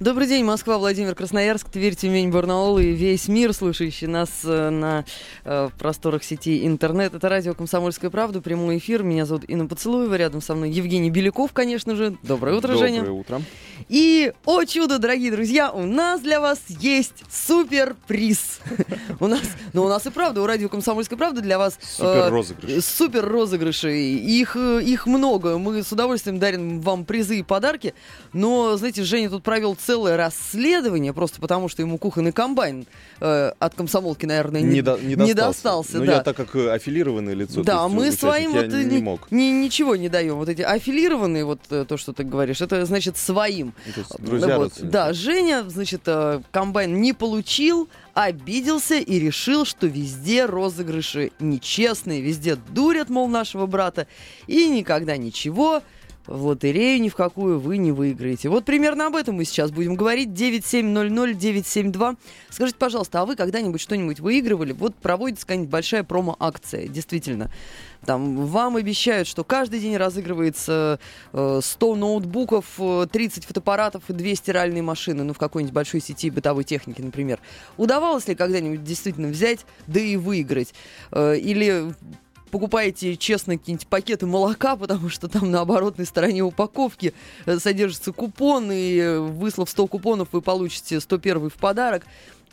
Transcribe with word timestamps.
Добрый 0.00 0.26
день, 0.26 0.44
Москва, 0.44 0.76
Владимир 0.78 1.14
Красноярск, 1.14 1.68
Тверь, 1.68 1.94
Тюмень, 1.94 2.28
Барнаул 2.28 2.78
и 2.78 2.86
весь 2.86 3.28
мир, 3.28 3.52
слушающий 3.52 4.08
нас 4.08 4.28
э, 4.42 4.70
на 4.70 5.04
э, 5.44 5.70
просторах 5.78 6.24
сети 6.24 6.66
интернет. 6.66 7.14
Это 7.14 7.28
радио 7.28 7.54
«Комсомольская 7.54 8.10
правда», 8.10 8.40
прямой 8.40 8.78
эфир. 8.78 9.04
Меня 9.04 9.24
зовут 9.24 9.44
Инна 9.46 9.66
Поцелуева, 9.66 10.16
рядом 10.16 10.42
со 10.42 10.56
мной 10.56 10.70
Евгений 10.70 11.10
Беляков, 11.10 11.52
конечно 11.52 11.94
же. 11.94 12.16
Доброе 12.24 12.56
утро, 12.56 12.72
Доброе 12.72 12.88
Женя. 12.88 13.00
Доброе 13.00 13.20
утро. 13.20 13.42
И, 13.88 14.32
о 14.44 14.64
чудо, 14.64 14.98
дорогие 14.98 15.30
друзья, 15.30 15.70
у 15.70 15.86
нас 15.86 16.20
для 16.20 16.40
вас 16.40 16.58
есть 16.68 17.22
супер-приз. 17.30 18.60
У 19.20 19.28
нас, 19.28 19.42
ну 19.72 19.84
у 19.84 19.88
нас 19.88 20.04
и 20.06 20.10
правда, 20.10 20.42
у 20.42 20.46
радио 20.46 20.68
«Комсомольская 20.68 21.16
правда» 21.16 21.40
для 21.40 21.56
вас... 21.56 21.78
Супер 21.80 22.30
розыгрыши. 22.30 22.80
Супер 22.80 23.24
розыгрыши. 23.24 23.92
Их, 23.92 24.56
э, 24.56 24.82
их 24.82 25.06
много. 25.06 25.56
Мы 25.56 25.82
с 25.82 25.92
удовольствием 25.92 26.40
дарим 26.40 26.80
вам 26.80 27.04
призы 27.04 27.38
и 27.38 27.42
подарки. 27.42 27.94
Но, 28.32 28.76
знаете, 28.76 29.04
Женя 29.04 29.30
тут 29.30 29.44
провел 29.44 29.76
целое 29.84 30.16
расследование, 30.16 31.12
просто 31.12 31.40
потому 31.40 31.68
что 31.68 31.82
ему 31.82 31.98
кухонный 31.98 32.32
комбайн 32.32 32.86
э, 33.20 33.52
от 33.58 33.74
комсомолки, 33.74 34.26
наверное, 34.26 34.60
не, 34.60 34.74
не, 34.74 34.82
до, 34.82 34.98
не 34.98 35.14
достался. 35.14 35.26
Не 35.26 35.34
достался 35.34 35.98
ну, 35.98 36.06
да. 36.06 36.12
я 36.14 36.20
так 36.20 36.36
как 36.36 36.56
э, 36.56 36.70
аффилированное 36.70 37.34
лицо, 37.34 37.62
да, 37.62 37.86
мы 37.88 38.08
участник, 38.08 38.20
своим 38.20 38.52
вот 38.52 38.66
не, 38.66 38.84
не 38.84 38.98
мог. 38.98 39.30
Ни, 39.30 39.44
ничего 39.44 39.96
не 39.96 40.08
даем. 40.08 40.36
Вот 40.36 40.48
эти 40.48 40.62
аффилированные, 40.62 41.44
вот 41.44 41.60
э, 41.70 41.84
то, 41.86 41.96
что 41.96 42.12
ты 42.12 42.24
говоришь, 42.24 42.60
это 42.60 42.84
значит 42.86 43.16
своим. 43.16 43.74
Это 43.86 44.04
друзья, 44.18 44.58
вот, 44.58 44.72
да, 44.80 45.12
Женя, 45.12 45.64
значит, 45.68 46.02
э, 46.06 46.40
комбайн 46.50 47.00
не 47.00 47.12
получил, 47.12 47.88
обиделся 48.14 48.96
и 48.96 49.18
решил, 49.18 49.64
что 49.64 49.86
везде 49.86 50.46
розыгрыши 50.46 51.32
нечестные, 51.40 52.20
везде 52.20 52.56
дурят, 52.56 53.10
мол, 53.10 53.28
нашего 53.28 53.66
брата, 53.66 54.06
и 54.46 54.68
никогда 54.68 55.16
ничего 55.16 55.82
в 56.26 56.46
лотерею 56.46 57.00
ни 57.00 57.08
в 57.08 57.16
какую 57.16 57.58
вы 57.60 57.78
не 57.78 57.92
выиграете. 57.92 58.48
Вот 58.48 58.64
примерно 58.64 59.06
об 59.06 59.16
этом 59.16 59.36
мы 59.36 59.44
сейчас 59.44 59.70
будем 59.70 59.94
говорить. 59.94 60.28
9700-972. 60.30 62.16
Скажите, 62.50 62.78
пожалуйста, 62.78 63.20
а 63.20 63.26
вы 63.26 63.36
когда-нибудь 63.36 63.80
что-нибудь 63.80 64.20
выигрывали? 64.20 64.72
Вот 64.72 64.94
проводится 64.94 65.46
какая-нибудь 65.46 65.70
большая 65.70 66.04
промо-акция, 66.04 66.88
действительно. 66.88 67.50
Там 68.04 68.46
вам 68.46 68.76
обещают, 68.76 69.26
что 69.26 69.44
каждый 69.44 69.80
день 69.80 69.96
разыгрывается 69.96 71.00
э, 71.32 71.60
100 71.62 71.96
ноутбуков, 71.96 72.78
30 73.10 73.46
фотоаппаратов 73.46 74.02
и 74.08 74.12
2 74.12 74.34
стиральные 74.34 74.82
машины, 74.82 75.24
ну, 75.24 75.32
в 75.32 75.38
какой-нибудь 75.38 75.74
большой 75.74 76.00
сети 76.00 76.30
бытовой 76.30 76.64
техники, 76.64 77.00
например. 77.00 77.40
Удавалось 77.76 78.28
ли 78.28 78.34
когда-нибудь 78.34 78.84
действительно 78.84 79.28
взять, 79.28 79.60
да 79.86 80.00
и 80.00 80.16
выиграть? 80.16 80.74
Э, 81.12 81.36
или 81.36 81.94
покупаете 82.54 83.16
честно 83.16 83.58
какие-нибудь 83.58 83.88
пакеты 83.88 84.26
молока, 84.26 84.76
потому 84.84 85.08
что 85.08 85.26
там 85.26 85.50
на 85.50 85.62
оборотной 85.62 86.06
стороне 86.06 86.42
упаковки 86.42 87.12
э, 87.46 87.58
содержится 87.58 88.12
купон, 88.12 88.70
и 88.70 88.96
э, 88.96 89.18
выслав 89.18 89.68
100 89.68 89.88
купонов, 89.88 90.28
вы 90.30 90.40
получите 90.40 91.00
101 91.00 91.50
в 91.50 91.54
подарок. 91.54 92.06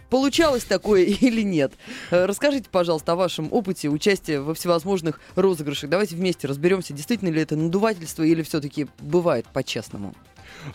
Получалось 0.10 0.64
такое 0.64 1.04
или 1.22 1.44
нет? 1.44 1.74
Э, 2.10 2.26
расскажите, 2.26 2.68
пожалуйста, 2.72 3.12
о 3.12 3.16
вашем 3.16 3.48
опыте 3.54 3.90
участия 3.90 4.40
во 4.40 4.56
всевозможных 4.56 5.22
розыгрышах. 5.36 5.92
Давайте 5.92 6.16
вместе 6.16 6.48
разберемся, 6.48 6.94
действительно 6.94 7.30
ли 7.30 7.40
это 7.40 7.56
надувательство 7.56 8.24
или 8.24 8.42
все-таки 8.42 8.88
бывает 9.02 9.46
по-честному. 9.54 10.16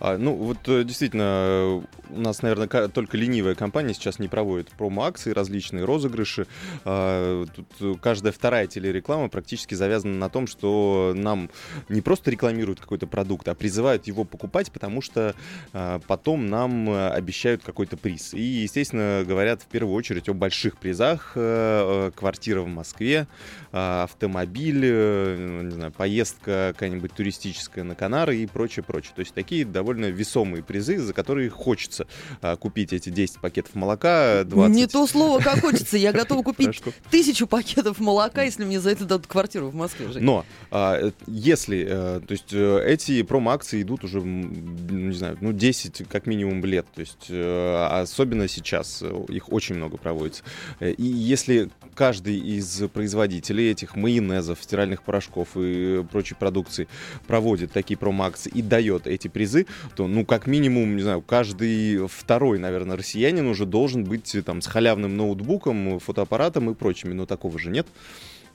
А, 0.00 0.18
ну, 0.18 0.34
вот 0.34 0.58
э, 0.68 0.84
действительно, 0.84 1.84
у 2.10 2.20
нас, 2.20 2.42
наверное, 2.42 2.68
только 2.88 3.16
ленивая 3.16 3.54
компания 3.54 3.94
сейчас 3.94 4.18
не 4.18 4.28
проводит 4.28 4.70
промо-акции, 4.70 5.32
различные 5.32 5.84
розыгрыши. 5.84 6.46
А, 6.84 7.44
тут 7.46 8.00
каждая 8.00 8.32
вторая 8.32 8.66
телереклама 8.66 9.28
практически 9.28 9.74
завязана 9.74 10.16
на 10.16 10.28
том, 10.28 10.46
что 10.46 11.12
нам 11.14 11.50
не 11.88 12.00
просто 12.00 12.30
рекламируют 12.30 12.80
какой-то 12.80 13.06
продукт, 13.06 13.48
а 13.48 13.54
призывают 13.54 14.06
его 14.06 14.24
покупать, 14.24 14.72
потому 14.72 15.02
что 15.02 15.34
а, 15.72 16.00
потом 16.06 16.46
нам 16.46 16.90
обещают 16.90 17.62
какой-то 17.62 17.96
приз. 17.96 18.34
И, 18.34 18.40
естественно, 18.40 19.24
говорят 19.26 19.62
в 19.62 19.66
первую 19.66 19.94
очередь 19.94 20.28
о 20.28 20.34
больших 20.34 20.78
призах. 20.78 21.32
Э, 21.34 22.10
квартира 22.14 22.62
в 22.62 22.68
Москве, 22.68 23.26
автомобиль, 23.72 24.80
э, 24.84 25.62
не 25.64 25.70
знаю, 25.70 25.92
поездка 25.92 26.72
какая-нибудь 26.72 27.12
туристическая 27.12 27.84
на 27.84 27.94
Канары 27.94 28.38
и 28.38 28.46
прочее, 28.46 28.82
прочее. 28.82 29.12
То 29.14 29.20
есть 29.20 29.34
такие 29.34 29.64
довольно 29.72 30.06
весомые 30.06 30.62
призы, 30.62 30.98
за 30.98 31.12
которые 31.12 31.50
хочется 31.50 32.06
а, 32.40 32.56
купить 32.56 32.92
эти 32.92 33.10
10 33.10 33.40
пакетов 33.40 33.74
молока, 33.74 34.44
20... 34.44 34.74
Не 34.74 34.86
то 34.86 35.06
слово, 35.06 35.40
как 35.40 35.60
хочется. 35.60 35.96
Я 35.96 36.12
готова 36.12 36.42
купить 36.44 36.82
тысячу 37.10 37.46
пакетов 37.46 37.98
молока, 37.98 38.42
если 38.42 38.64
мне 38.64 38.80
за 38.80 38.90
это 38.90 39.04
дадут 39.04 39.26
квартиру 39.26 39.68
в 39.70 39.74
Москве. 39.74 40.10
Жень. 40.12 40.22
Но 40.22 40.44
а, 40.70 41.12
если, 41.26 41.86
а, 41.88 42.20
то 42.20 42.32
есть 42.32 42.52
э, 42.52 42.84
эти 42.86 43.22
промо-акции 43.22 43.82
идут 43.82 44.04
уже, 44.04 44.20
не 44.20 45.14
знаю, 45.14 45.38
ну 45.40 45.52
10 45.52 46.08
как 46.08 46.26
минимум 46.26 46.64
лет, 46.64 46.86
то 46.94 47.00
есть 47.00 47.26
а, 47.30 48.00
особенно 48.02 48.48
сейчас 48.48 49.02
их 49.28 49.52
очень 49.52 49.76
много 49.76 49.96
проводится. 49.96 50.42
И 50.80 51.04
если 51.04 51.70
каждый 51.94 52.36
из 52.36 52.82
производителей 52.92 53.70
этих 53.70 53.96
майонезов, 53.96 54.62
стиральных 54.62 55.02
порошков 55.02 55.48
и 55.56 56.04
прочей 56.10 56.34
продукции 56.34 56.88
проводит 57.26 57.72
такие 57.72 57.96
промо-акции 57.96 58.50
и 58.54 58.62
дает 58.62 59.06
эти 59.06 59.28
призы, 59.28 59.55
призы, 59.56 59.66
то, 59.94 60.06
ну, 60.06 60.24
как 60.24 60.46
минимум, 60.46 60.96
не 60.96 61.02
знаю, 61.02 61.22
каждый 61.22 62.06
второй, 62.08 62.58
наверное, 62.58 62.96
россиянин 62.96 63.46
уже 63.46 63.66
должен 63.66 64.04
быть 64.04 64.36
там 64.44 64.60
с 64.60 64.66
халявным 64.66 65.16
ноутбуком, 65.16 65.98
фотоаппаратом 65.98 66.70
и 66.70 66.74
прочими, 66.74 67.12
но 67.12 67.26
такого 67.26 67.58
же 67.58 67.70
нет. 67.70 67.86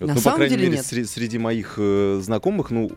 На 0.01 0.15
ну, 0.15 0.19
самом 0.19 0.33
по 0.33 0.37
крайней 0.37 0.55
деле 0.55 0.67
мере, 0.69 0.77
нет. 0.77 0.85
Среди, 0.85 1.07
среди 1.07 1.37
моих 1.37 1.75
э, 1.77 2.19
знакомых, 2.23 2.71
ну, 2.71 2.91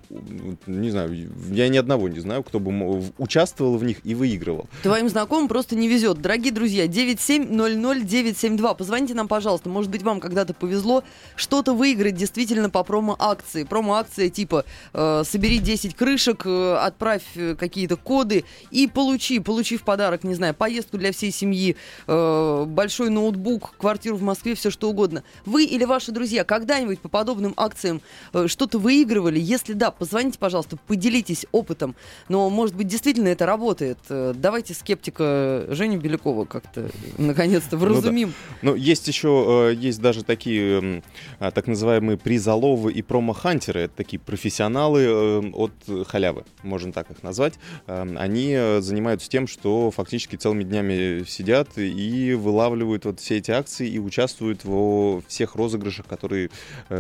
не 0.67 0.91
знаю, 0.91 1.15
я 1.51 1.69
ни 1.69 1.77
одного 1.77 2.09
не 2.09 2.19
знаю, 2.21 2.43
кто 2.43 2.59
бы 2.59 3.05
участвовал 3.19 3.77
в 3.77 3.85
них 3.85 3.99
и 4.05 4.15
выигрывал. 4.15 4.67
Твоим 4.83 5.11
знакомым 5.11 5.49
просто 5.49 5.77
не 5.77 5.87
везет. 5.87 6.23
Дорогие 6.23 6.51
друзья, 6.51 6.87
9700972. 6.87 8.77
Позвоните 8.77 9.13
нам, 9.13 9.29
пожалуйста. 9.29 9.69
Может 9.69 9.91
быть, 9.91 10.03
вам 10.03 10.19
когда-то 10.19 10.55
повезло 10.55 11.05
что-то 11.37 11.75
выиграть 11.75 12.15
действительно 12.15 12.71
по 12.71 12.83
промо-акции. 12.85 13.65
Промо-акция 13.65 14.31
типа 14.31 14.65
э, 14.95 15.23
собери 15.27 15.59
10 15.59 15.95
крышек, 15.95 16.47
э, 16.47 16.77
отправь 16.81 17.25
э, 17.35 17.55
какие-то 17.55 17.97
коды 17.97 18.45
и 18.71 18.87
получи, 18.87 19.41
получи 19.41 19.77
в 19.77 19.83
подарок, 19.83 20.25
не 20.25 20.35
знаю, 20.35 20.55
поездку 20.55 20.97
для 20.97 21.13
всей 21.13 21.31
семьи, 21.31 21.77
э, 22.07 22.65
большой 22.67 23.11
ноутбук, 23.11 23.75
квартиру 23.77 24.17
в 24.17 24.23
Москве, 24.23 24.55
все 24.55 24.71
что 24.71 24.89
угодно. 24.89 25.23
Вы 25.45 25.65
или 25.65 25.85
ваши 25.85 26.11
друзья 26.11 26.45
когда-нибудь 26.45 26.94
когда-нибудь 26.95 27.01
по 27.01 27.09
подобным 27.09 27.55
акциям 27.57 28.01
э, 28.33 28.47
что-то 28.49 28.79
выигрывали? 28.79 29.39
Если 29.39 29.73
да, 29.73 29.91
позвоните, 29.91 30.39
пожалуйста, 30.39 30.77
поделитесь 30.87 31.47
опытом. 31.53 31.95
Но, 32.29 32.51
может 32.51 32.75
быть, 32.75 32.89
действительно 32.89 33.29
это 33.29 33.47
работает. 33.47 33.99
Э, 34.09 34.33
давайте 34.35 34.75
скептика 34.75 35.67
Женю 35.69 36.01
Белякова 36.01 36.45
как-то 36.45 36.91
наконец-то 37.19 37.77
вразумим. 37.77 38.33
Ну, 38.63 38.71
да. 38.71 38.71
ну 38.71 38.75
есть 38.77 39.09
еще, 39.09 39.71
э, 39.71 39.75
есть 39.75 40.01
даже 40.01 40.25
такие 40.25 41.03
а, 41.39 41.51
так 41.51 41.67
называемые 41.67 42.17
призоловы 42.17 42.93
и 42.93 43.03
промо-хантеры. 43.03 43.81
Это 43.81 43.95
такие 43.97 44.19
профессионалы 44.19 45.51
от 45.53 45.73
халявы, 46.07 46.45
можно 46.63 46.93
так 46.93 47.11
их 47.11 47.23
назвать. 47.23 47.55
Они 47.87 48.57
занимаются 48.81 49.29
тем, 49.29 49.47
что 49.47 49.91
фактически 49.91 50.37
целыми 50.37 50.65
днями 50.65 51.25
сидят 51.27 51.77
и 51.77 52.35
вылавливают 52.35 53.05
вот 53.05 53.21
все 53.21 53.39
эти 53.39 53.51
акции 53.51 53.89
и 53.89 53.99
участвуют 53.99 54.65
во 54.65 55.21
всех 55.29 55.55
розыгрышах, 55.55 56.07
которые 56.07 56.51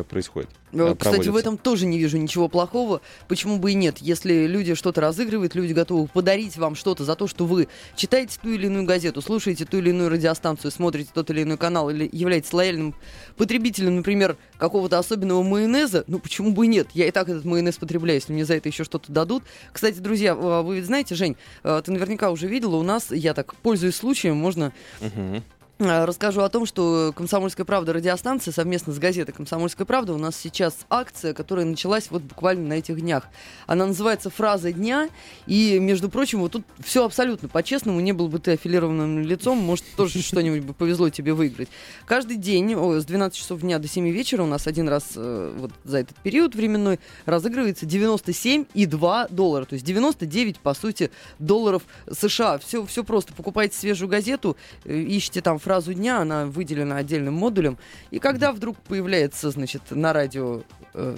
происходит. 0.08 0.50
Э, 0.72 0.94
кстати, 0.98 1.28
в 1.28 1.36
этом 1.36 1.56
тоже 1.56 1.86
не 1.86 1.98
вижу 1.98 2.18
ничего 2.18 2.48
плохого. 2.48 3.00
Почему 3.28 3.58
бы 3.58 3.72
и 3.72 3.74
нет? 3.74 3.98
Если 3.98 4.46
люди 4.46 4.74
что-то 4.74 5.00
разыгрывают, 5.00 5.54
люди 5.54 5.72
готовы 5.72 6.08
подарить 6.08 6.56
вам 6.56 6.74
что-то 6.74 7.04
за 7.04 7.14
то, 7.14 7.26
что 7.26 7.46
вы 7.46 7.68
читаете 7.96 8.38
ту 8.42 8.50
или 8.50 8.66
иную 8.66 8.84
газету, 8.84 9.22
слушаете 9.22 9.64
ту 9.64 9.78
или 9.78 9.90
иную 9.90 10.10
радиостанцию, 10.10 10.70
смотрите 10.70 11.10
тот 11.12 11.31
или 11.31 11.42
иной 11.42 11.56
канал 11.56 11.90
или 11.90 12.08
являетесь 12.12 12.52
лояльным 12.52 12.94
потребителем, 13.36 13.96
например, 13.96 14.36
какого-то 14.58 14.98
особенного 14.98 15.42
майонеза, 15.42 16.04
ну 16.06 16.19
почему 16.19 16.52
бы 16.52 16.66
и 16.66 16.69
нет? 16.69 16.88
Я 16.94 17.06
и 17.06 17.10
так 17.10 17.28
этот 17.28 17.44
майонез 17.44 17.76
потребляю, 17.76 18.19
если 18.19 18.32
мне 18.32 18.44
за 18.44 18.54
это 18.54 18.69
еще 18.69 18.84
что-то 18.84 19.12
дадут. 19.12 19.44
Кстати, 19.72 19.98
друзья, 19.98 20.34
вы 20.34 20.76
ведь 20.76 20.87
знаете, 20.87 21.14
Жень, 21.14 21.37
э, 21.62 21.82
ты 21.84 21.92
наверняка 21.92 22.30
уже 22.30 22.46
видела, 22.46 22.76
у 22.76 22.82
нас, 22.82 23.10
я 23.10 23.34
так 23.34 23.54
пользуюсь 23.56 23.96
случаем, 23.96 24.37
можно... 24.37 24.72
Угу 25.00 25.42
Э, 25.44 25.53
расскажу 25.81 26.43
о 26.43 26.49
том, 26.49 26.67
что 26.67 27.12
«Комсомольская 27.17 27.67
правда» 27.67 27.93
радиостанция 27.93 28.53
совместно 28.53 28.93
с 28.93 28.99
газетой 29.00 29.35
«Комсомольская 29.35 29.85
правда» 29.85 30.12
у 30.12 30.19
нас 30.19 30.37
сейчас 30.37 30.76
акция, 30.88 31.35
которая 31.35 31.65
началась 31.65 32.11
вот 32.11 32.23
буквально 32.23 32.69
на 32.69 32.73
этих 32.75 33.00
днях. 33.00 33.25
Она 33.67 33.87
называется 33.87 34.31
«Фраза 34.31 34.73
дня», 34.73 35.09
и, 35.47 35.81
между 35.81 36.09
прочим, 36.09 36.41
вот 36.41 36.53
тут 36.53 36.65
все 36.79 37.05
абсолютно 37.05 37.49
по-честному, 37.49 37.99
не 37.99 38.12
был 38.12 38.29
бы 38.29 38.38
ты 38.38 38.53
аффилированным 38.53 39.23
лицом, 39.23 39.59
может, 39.59 39.85
тоже 39.97 40.23
что-нибудь 40.23 40.61
бы 40.61 40.75
повезло 40.75 41.11
тебе 41.11 41.32
выиграть. 41.32 41.69
Каждый 42.06 42.37
день 42.37 42.76
о, 42.76 43.00
с 43.00 43.05
12 43.05 43.37
часов 43.37 43.61
дня 43.61 43.81
до 43.81 43.88
7 43.88 44.09
вечера 44.11 44.44
у 44.44 44.47
нас 44.47 44.69
один 44.69 44.88
раз 44.88 45.15
э, 45.17 45.55
вот 45.59 45.73
за 45.82 45.99
этот 45.99 46.17
период 46.19 46.55
временной 46.55 47.00
разыгрывается 47.26 47.85
97,2 47.85 49.26
доллара, 49.35 49.65
то 49.65 49.75
есть 49.75 49.85
99, 49.85 50.61
по 50.61 50.73
сути, 50.75 51.11
долларов 51.41 51.82
США. 52.12 52.59
Все, 52.59 52.87
все 52.87 53.03
просто. 53.03 53.32
Покупайте 53.32 53.76
свежую 53.76 54.09
газету, 54.09 54.56
э, 54.85 55.05
ищите 55.09 55.41
там 55.41 55.59
фразу 55.64 55.94
дня, 55.94 56.20
она 56.20 56.46
выделена 56.46 56.99
отдельным 56.99 57.34
модулем. 57.34 57.78
И 58.11 58.19
когда 58.19 58.52
вдруг 58.52 58.76
появляется, 58.78 59.50
значит, 59.50 59.82
на 59.90 60.12
радио 60.12 60.62
э, 60.93 61.16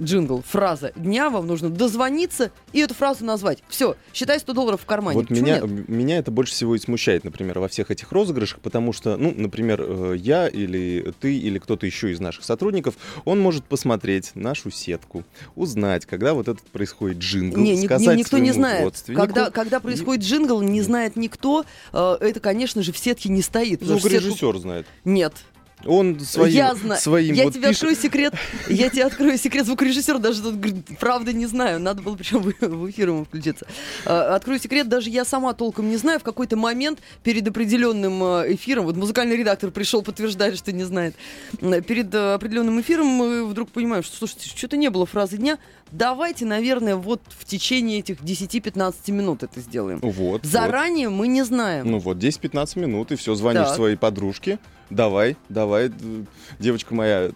джингл 0.00 0.42
фраза 0.42 0.92
дня, 0.96 1.30
вам 1.30 1.46
нужно 1.46 1.68
дозвониться 1.68 2.50
и 2.72 2.80
эту 2.80 2.94
фразу 2.94 3.24
назвать. 3.24 3.62
Все, 3.68 3.96
считай 4.12 4.40
100 4.40 4.52
долларов 4.54 4.80
в 4.80 4.86
кармане. 4.86 5.18
Вот 5.18 5.30
меня, 5.30 5.60
меня 5.62 6.18
это 6.18 6.30
больше 6.30 6.52
всего 6.52 6.74
и 6.74 6.78
смущает, 6.78 7.24
например, 7.24 7.58
во 7.58 7.68
всех 7.68 7.90
этих 7.90 8.10
розыгрышах, 8.12 8.60
потому 8.60 8.92
что, 8.92 9.16
ну, 9.16 9.32
например, 9.36 9.84
э, 9.86 10.14
я 10.16 10.48
или 10.48 11.12
ты 11.20 11.36
или 11.36 11.58
кто-то 11.58 11.86
еще 11.86 12.10
из 12.12 12.20
наших 12.20 12.44
сотрудников, 12.44 12.94
он 13.24 13.40
может 13.40 13.64
посмотреть 13.64 14.32
нашу 14.34 14.70
сетку, 14.70 15.24
узнать, 15.54 16.06
когда 16.06 16.34
вот 16.34 16.48
этот 16.48 16.62
происходит 16.62 17.18
джингл, 17.18 17.58
не, 17.60 17.84
сказать 17.84 18.18
никто 18.18 18.38
не 18.38 18.52
знает. 18.52 19.04
Когда, 19.06 19.50
когда 19.50 19.80
происходит 19.80 20.24
джингл, 20.24 20.62
не 20.62 20.80
знает 20.80 21.16
никто, 21.16 21.64
э, 21.92 22.16
это, 22.20 22.40
конечно 22.40 22.82
же, 22.82 22.92
в 22.92 22.98
сетке 22.98 23.28
не 23.28 23.42
стоит. 23.42 23.81
Звукорежиссер 23.82 24.58
знает. 24.58 24.86
Нет. 25.04 25.34
Он 25.86 26.20
своим, 26.20 26.54
я 26.54 26.74
знаю. 26.74 27.00
своим 27.00 27.34
я 27.34 27.44
вот 27.44 27.54
тебе 27.54 27.68
пишет... 27.68 27.82
открою 27.82 27.96
секрет. 27.96 28.34
Я 28.68 28.88
тебе 28.88 29.04
открою 29.04 29.36
секрет 29.38 29.66
звукорежиссера, 29.66 30.18
даже 30.18 30.42
тут, 30.42 30.54
правда 30.98 31.32
не 31.32 31.46
знаю. 31.46 31.80
Надо 31.80 32.02
было 32.02 32.14
причем 32.14 32.40
в 32.42 32.90
эфир 32.90 33.08
ему 33.08 33.24
включиться. 33.24 33.66
А, 34.06 34.36
открою 34.36 34.60
секрет, 34.60 34.88
даже 34.88 35.10
я 35.10 35.24
сама 35.24 35.52
толком 35.54 35.88
не 35.88 35.96
знаю. 35.96 36.20
В 36.20 36.22
какой-то 36.22 36.56
момент 36.56 37.00
перед 37.22 37.46
определенным 37.48 38.22
э, 38.22 38.54
эфиром, 38.54 38.84
вот 38.84 38.96
музыкальный 38.96 39.36
редактор 39.36 39.70
пришел 39.70 40.02
подтверждать, 40.02 40.56
что 40.56 40.72
не 40.72 40.84
знает. 40.84 41.14
Перед 41.60 42.14
э, 42.14 42.34
определенным 42.34 42.80
эфиром 42.80 43.06
мы 43.06 43.44
вдруг 43.44 43.70
понимаем, 43.70 44.02
что, 44.02 44.16
слушайте, 44.16 44.48
что-то 44.48 44.76
не 44.76 44.90
было 44.90 45.06
фразы 45.06 45.36
дня. 45.36 45.58
Давайте, 45.92 46.46
наверное, 46.46 46.96
вот 46.96 47.20
в 47.28 47.44
течение 47.44 47.98
этих 47.98 48.20
10-15 48.20 49.12
минут 49.12 49.42
это 49.42 49.60
сделаем. 49.60 50.00
Вот. 50.02 50.44
Заранее 50.44 51.10
вот. 51.10 51.16
мы 51.16 51.28
не 51.28 51.42
знаем. 51.44 51.90
Ну 51.90 51.98
вот, 51.98 52.16
10-15 52.16 52.80
минут, 52.80 53.12
и 53.12 53.16
все, 53.16 53.34
звонишь 53.34 53.66
так. 53.66 53.76
своей 53.76 53.96
подружке. 53.96 54.58
Давай, 54.88 55.36
давай, 55.48 55.90
девочка 56.58 56.94
моя, 56.94 57.30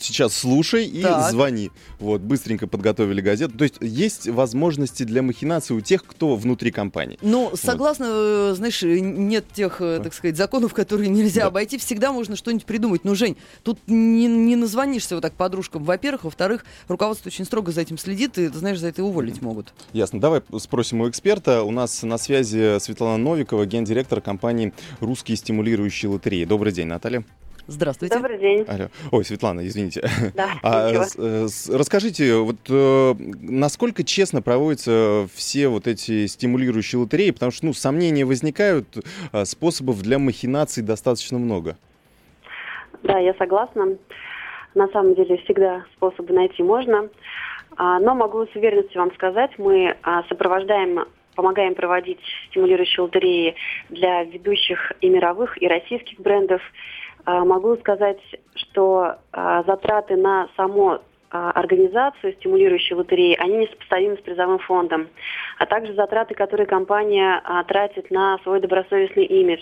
сейчас 0.00 0.34
слушай 0.34 0.86
и 0.86 1.02
так. 1.02 1.30
звони. 1.30 1.70
Вот, 1.98 2.20
быстренько 2.20 2.66
подготовили 2.66 3.20
газету. 3.20 3.56
То 3.56 3.64
есть 3.64 3.76
есть 3.80 4.28
возможности 4.28 5.02
для 5.02 5.22
махинации 5.22 5.74
у 5.74 5.80
тех, 5.80 6.04
кто 6.04 6.36
внутри 6.36 6.70
компании. 6.70 7.18
Ну, 7.22 7.52
согласно, 7.54 8.06
вот. 8.48 8.56
знаешь, 8.56 8.82
нет 8.82 9.44
тех, 9.52 9.80
э, 9.80 10.00
так 10.02 10.14
сказать, 10.14 10.36
законов, 10.36 10.74
которые 10.74 11.08
нельзя 11.08 11.42
да. 11.42 11.46
обойти. 11.48 11.78
Всегда 11.78 12.12
можно 12.12 12.36
что-нибудь 12.36 12.64
придумать. 12.64 13.04
Ну, 13.04 13.14
Жень, 13.14 13.36
тут 13.62 13.78
не, 13.86 14.26
не 14.26 14.56
назвонишься 14.56 15.14
вот 15.14 15.22
так 15.22 15.34
подружкам, 15.34 15.84
во-первых. 15.84 16.24
Во-вторых, 16.24 16.64
руководство 16.88 17.28
очень 17.28 17.44
строго 17.44 17.72
за 17.72 17.82
этим 17.82 17.98
следит, 17.98 18.38
и, 18.38 18.48
знаешь, 18.48 18.78
за 18.78 18.88
это 18.88 19.02
уволить 19.04 19.42
могут. 19.42 19.72
Ясно. 19.92 20.20
Давай 20.20 20.42
спросим 20.58 21.00
у 21.00 21.08
эксперта. 21.08 21.62
У 21.62 21.70
нас 21.70 22.02
на 22.02 22.18
связи 22.18 22.78
Светлана 22.80 23.16
Новикова, 23.16 23.66
гендиректор 23.66 24.20
компании 24.20 24.72
«Русские 25.00 25.36
стимулирующие 25.36 26.10
лотереи». 26.10 26.44
Добрый 26.44 26.72
день, 26.72 26.86
Наталья. 26.86 27.24
Здравствуйте. 27.68 28.14
Добрый 28.14 28.38
день. 28.38 28.64
Алло. 28.68 28.86
Ой, 29.10 29.24
Светлана, 29.24 29.66
извините. 29.66 30.08
Да, 30.34 30.50
а, 30.62 31.02
с, 31.02 31.16
с, 31.16 31.68
расскажите, 31.68 32.36
вот 32.36 32.56
э, 32.68 33.14
насколько 33.18 34.04
честно 34.04 34.40
проводятся 34.40 35.26
все 35.34 35.66
вот 35.66 35.88
эти 35.88 36.26
стимулирующие 36.26 37.00
лотереи, 37.00 37.32
потому 37.32 37.50
что, 37.50 37.66
ну, 37.66 37.72
сомнения 37.72 38.24
возникают, 38.24 38.86
э, 39.32 39.44
способов 39.44 40.00
для 40.02 40.18
махинаций 40.20 40.82
достаточно 40.82 41.38
много. 41.38 41.76
Да, 43.02 43.18
я 43.18 43.34
согласна. 43.34 43.96
На 44.74 44.88
самом 44.88 45.14
деле 45.14 45.36
всегда 45.38 45.84
способы 45.96 46.34
найти 46.34 46.62
можно. 46.62 47.08
А, 47.76 47.98
но 47.98 48.14
могу 48.14 48.46
с 48.46 48.54
уверенностью 48.54 49.00
вам 49.00 49.12
сказать, 49.14 49.50
мы 49.58 49.96
а, 50.02 50.22
сопровождаем 50.28 51.06
помогаем 51.36 51.74
проводить 51.74 52.20
стимулирующие 52.48 53.02
лотереи 53.04 53.54
для 53.90 54.24
ведущих 54.24 54.92
и 55.02 55.08
мировых, 55.08 55.60
и 55.62 55.68
российских 55.68 56.18
брендов. 56.18 56.62
А, 57.26 57.44
могу 57.44 57.76
сказать, 57.76 58.18
что 58.54 59.16
затраты 59.66 60.16
на 60.16 60.48
само 60.56 61.00
а, 61.36 61.50
организацию, 61.50 62.34
стимулирующие 62.34 62.96
лотереи, 62.96 63.36
они 63.38 63.58
несопоставимы 63.58 64.16
с 64.16 64.20
призовым 64.20 64.58
фондом, 64.60 65.08
а 65.58 65.66
также 65.66 65.92
затраты, 65.94 66.34
которые 66.34 66.66
компания 66.66 67.40
а, 67.44 67.64
тратит 67.64 68.10
на 68.10 68.38
свой 68.44 68.60
добросовестный 68.60 69.24
имидж. 69.24 69.60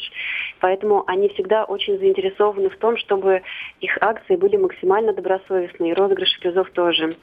Поэтому 0.60 1.04
они 1.06 1.28
всегда 1.30 1.64
очень 1.64 1.98
заинтересованы 1.98 2.68
в 2.68 2.76
том, 2.76 2.98
чтобы 2.98 3.42
их 3.80 3.96
акции 4.02 4.36
были 4.36 4.56
максимально 4.56 5.14
добросовестные, 5.14 5.92
и 5.92 5.94
розыгрыши 5.94 6.38
призов 6.40 6.70
тоже. 6.70 7.16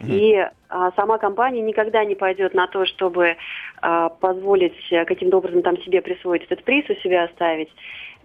Mm-hmm. 0.00 0.08
И 0.08 0.48
а, 0.70 0.92
сама 0.96 1.18
компания 1.18 1.60
никогда 1.60 2.02
не 2.04 2.14
пойдет 2.14 2.54
на 2.54 2.66
то, 2.68 2.86
чтобы 2.86 3.36
а, 3.82 4.08
позволить 4.08 4.88
каким-то 4.88 5.36
образом 5.36 5.62
там 5.62 5.76
себе 5.82 6.00
присвоить 6.00 6.44
этот 6.44 6.64
приз, 6.64 6.88
у 6.88 6.94
себя 6.94 7.24
оставить. 7.24 7.68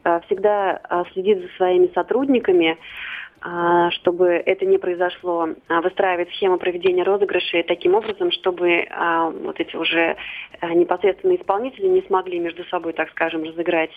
А, 0.08 0.22
всегда 0.22 0.80
а, 0.84 1.04
следит 1.12 1.42
за 1.42 1.48
своими 1.58 1.92
сотрудниками, 1.94 2.78
а, 3.42 3.92
чтобы 3.92 4.30
это 4.30 4.66
не 4.66 4.78
произошло, 4.78 5.50
выстраивать 5.68 6.30
схему 6.30 6.58
проведения 6.58 7.04
розыгрышей 7.04 7.64
таким 7.64 7.94
образом, 7.94 8.32
чтобы 8.32 8.88
вот 9.44 9.60
эти 9.60 9.76
уже 9.76 10.16
непосредственные 10.62 11.40
исполнители 11.40 11.88
не 11.88 12.02
смогли 12.04 12.40
между 12.40 12.64
собой, 12.66 12.94
так 12.94 13.10
скажем, 13.10 13.44
разыграть. 13.44 13.92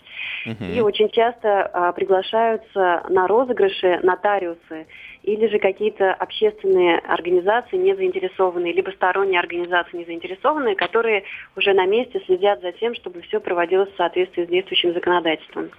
Uh-huh. 0.46 0.76
И 0.76 0.80
очень 0.80 1.08
часто 1.10 1.92
приглашаются 1.96 3.04
на 3.08 3.26
розыгрыши 3.26 4.00
нотариусы 4.02 4.86
или 5.22 5.48
же 5.48 5.58
какие-то 5.58 6.14
общественные 6.14 6.98
организации 6.98 7.76
не 7.76 7.94
заинтересованные, 7.94 8.72
либо 8.72 8.90
сторонние 8.90 9.38
организации 9.38 9.98
не 9.98 10.04
заинтересованные, 10.04 10.76
которые 10.76 11.24
уже 11.56 11.74
на 11.74 11.86
месте 11.86 12.22
следят 12.26 12.62
за 12.62 12.72
тем, 12.72 12.94
чтобы 12.94 13.20
все 13.22 13.40
проводилось 13.40 13.92
в 13.92 13.96
соответствии 13.96 14.44
с 14.46 14.48
действующим 14.48 14.94
законодательством. 14.94 15.70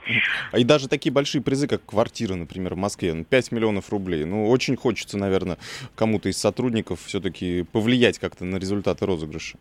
И 0.55 0.63
даже 0.63 0.87
такие 0.87 1.11
большие 1.11 1.41
призы, 1.41 1.67
как 1.67 1.83
квартира, 1.85 2.35
например, 2.35 2.75
в 2.75 2.77
Москве, 2.77 3.13
5 3.27 3.51
ну, 3.51 3.57
миллионов 3.57 3.89
рублей. 3.89 4.25
Ну, 4.25 4.49
очень 4.49 4.75
хочется, 4.75 5.17
наверное, 5.17 5.57
кому-то 5.95 6.29
из 6.29 6.37
сотрудников 6.37 6.99
все-таки 7.01 7.63
повлиять 7.71 8.19
как-то 8.19 8.45
на 8.45 8.57
результаты 8.57 9.05
розыгрыша. 9.05 9.57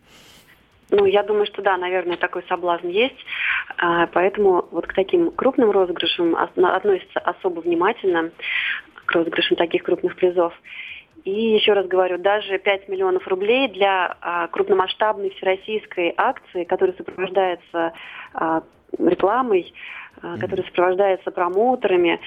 Ну, 0.91 1.05
я 1.05 1.23
думаю, 1.23 1.45
что 1.45 1.61
да, 1.61 1.77
наверное, 1.77 2.17
такой 2.17 2.43
соблазн 2.49 2.87
есть. 2.89 3.25
А, 3.77 4.07
поэтому 4.07 4.67
вот 4.71 4.87
к 4.87 4.93
таким 4.93 5.31
крупным 5.31 5.71
розыгрышам 5.71 6.35
относятся 6.35 7.19
особо 7.19 7.61
внимательно 7.61 8.31
к 9.11 9.15
розыгрышам 9.15 9.57
таких 9.57 9.83
крупных 9.83 10.15
призов. 10.15 10.53
И 11.23 11.31
еще 11.31 11.73
раз 11.73 11.85
говорю, 11.87 12.17
даже 12.17 12.57
5 12.57 12.89
миллионов 12.89 13.27
рублей 13.27 13.67
для 13.67 14.17
а, 14.21 14.47
крупномасштабной 14.47 15.29
всероссийской 15.31 16.13
акции, 16.17 16.63
которая 16.63 16.95
сопровождается 16.95 17.93
а, 18.33 18.63
рекламой, 18.97 19.71
а, 20.21 20.39
которая 20.39 20.65
сопровождается 20.65 21.29
промоутерами, 21.29 22.19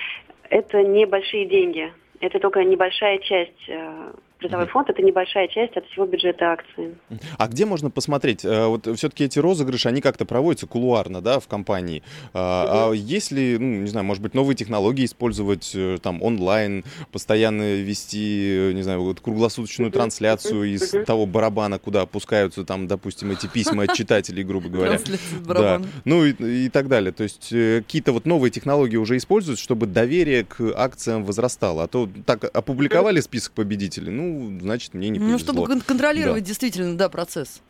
это 0.49 0.83
небольшие 0.83 1.47
деньги. 1.47 1.93
Это 2.21 2.39
только 2.39 2.63
небольшая 2.63 3.19
часть 3.19 3.69
э, 3.69 4.13
призовой 4.45 4.67
фонд 4.67 4.91
это 4.91 5.03
небольшая 5.03 5.49
часть 5.49 5.75
от 5.77 5.87
всего 5.87 6.05
бюджета 6.05 6.53
акции. 6.53 6.95
А 7.39 7.49
где 7.49 7.65
можно 7.65 7.91
посмотреть? 7.91 8.45
Э, 8.45 8.67
вот 8.67 8.87
все-таки 8.97 9.25
эти 9.25 9.39
розыгрыши, 9.39 9.89
они 9.89 10.03
как-то 10.03 10.27
проводятся 10.27 10.67
кулуарно, 10.67 11.23
да, 11.23 11.41
в 11.41 11.49
компании. 11.49 12.03
А, 12.35 12.65
угу. 12.65 12.93
а 12.93 12.95
есть 12.95 13.33
ли, 13.33 13.57
ну, 13.59 13.81
не 13.81 13.89
знаю, 13.89 14.05
может 14.05 14.23
быть, 14.23 14.35
новые 14.35 14.55
технологии 14.55 15.07
использовать 15.07 15.73
э, 15.75 15.97
там 16.03 16.23
онлайн, 16.23 16.85
постоянно 17.11 17.77
вести, 17.77 18.73
не 18.75 18.83
знаю, 18.83 19.03
вот 19.03 19.21
круглосуточную 19.21 19.89
угу. 19.89 19.97
трансляцию 19.97 20.59
угу. 20.59 20.65
из 20.65 20.93
угу. 20.93 21.05
того 21.05 21.25
барабана, 21.25 21.79
куда 21.79 22.03
опускаются 22.03 22.65
там, 22.65 22.87
допустим, 22.87 23.31
эти 23.31 23.47
письма 23.47 23.85
от 23.85 23.95
читателей, 23.95 24.43
грубо 24.43 24.69
говоря. 24.69 25.01
Да. 25.47 25.81
Ну 26.05 26.25
и, 26.25 26.33
и 26.33 26.69
так 26.69 26.89
далее. 26.89 27.13
То 27.13 27.23
есть 27.23 27.51
э, 27.51 27.81
какие-то 27.81 28.13
вот 28.13 28.27
новые 28.27 28.51
технологии 28.51 28.97
уже 28.97 29.17
используют, 29.17 29.59
чтобы 29.59 29.87
доверие 29.87 30.45
к 30.45 30.61
акциям 30.77 31.25
возрастало. 31.25 31.85
А 31.85 31.89
то 31.89 32.09
так 32.27 32.45
опубликовали 32.45 33.21
список 33.21 33.55
победителей, 33.55 34.11
ну, 34.11 34.34
значит, 34.61 34.95
мне 34.95 35.09
не 35.11 35.19
повезло. 35.19 35.33
Ну, 35.33 35.39
чтобы 35.39 35.81
контролировать 35.81 36.43
да. 36.43 36.49
действительно, 36.49 36.97
да, 36.97 37.09
процесс. 37.09 37.63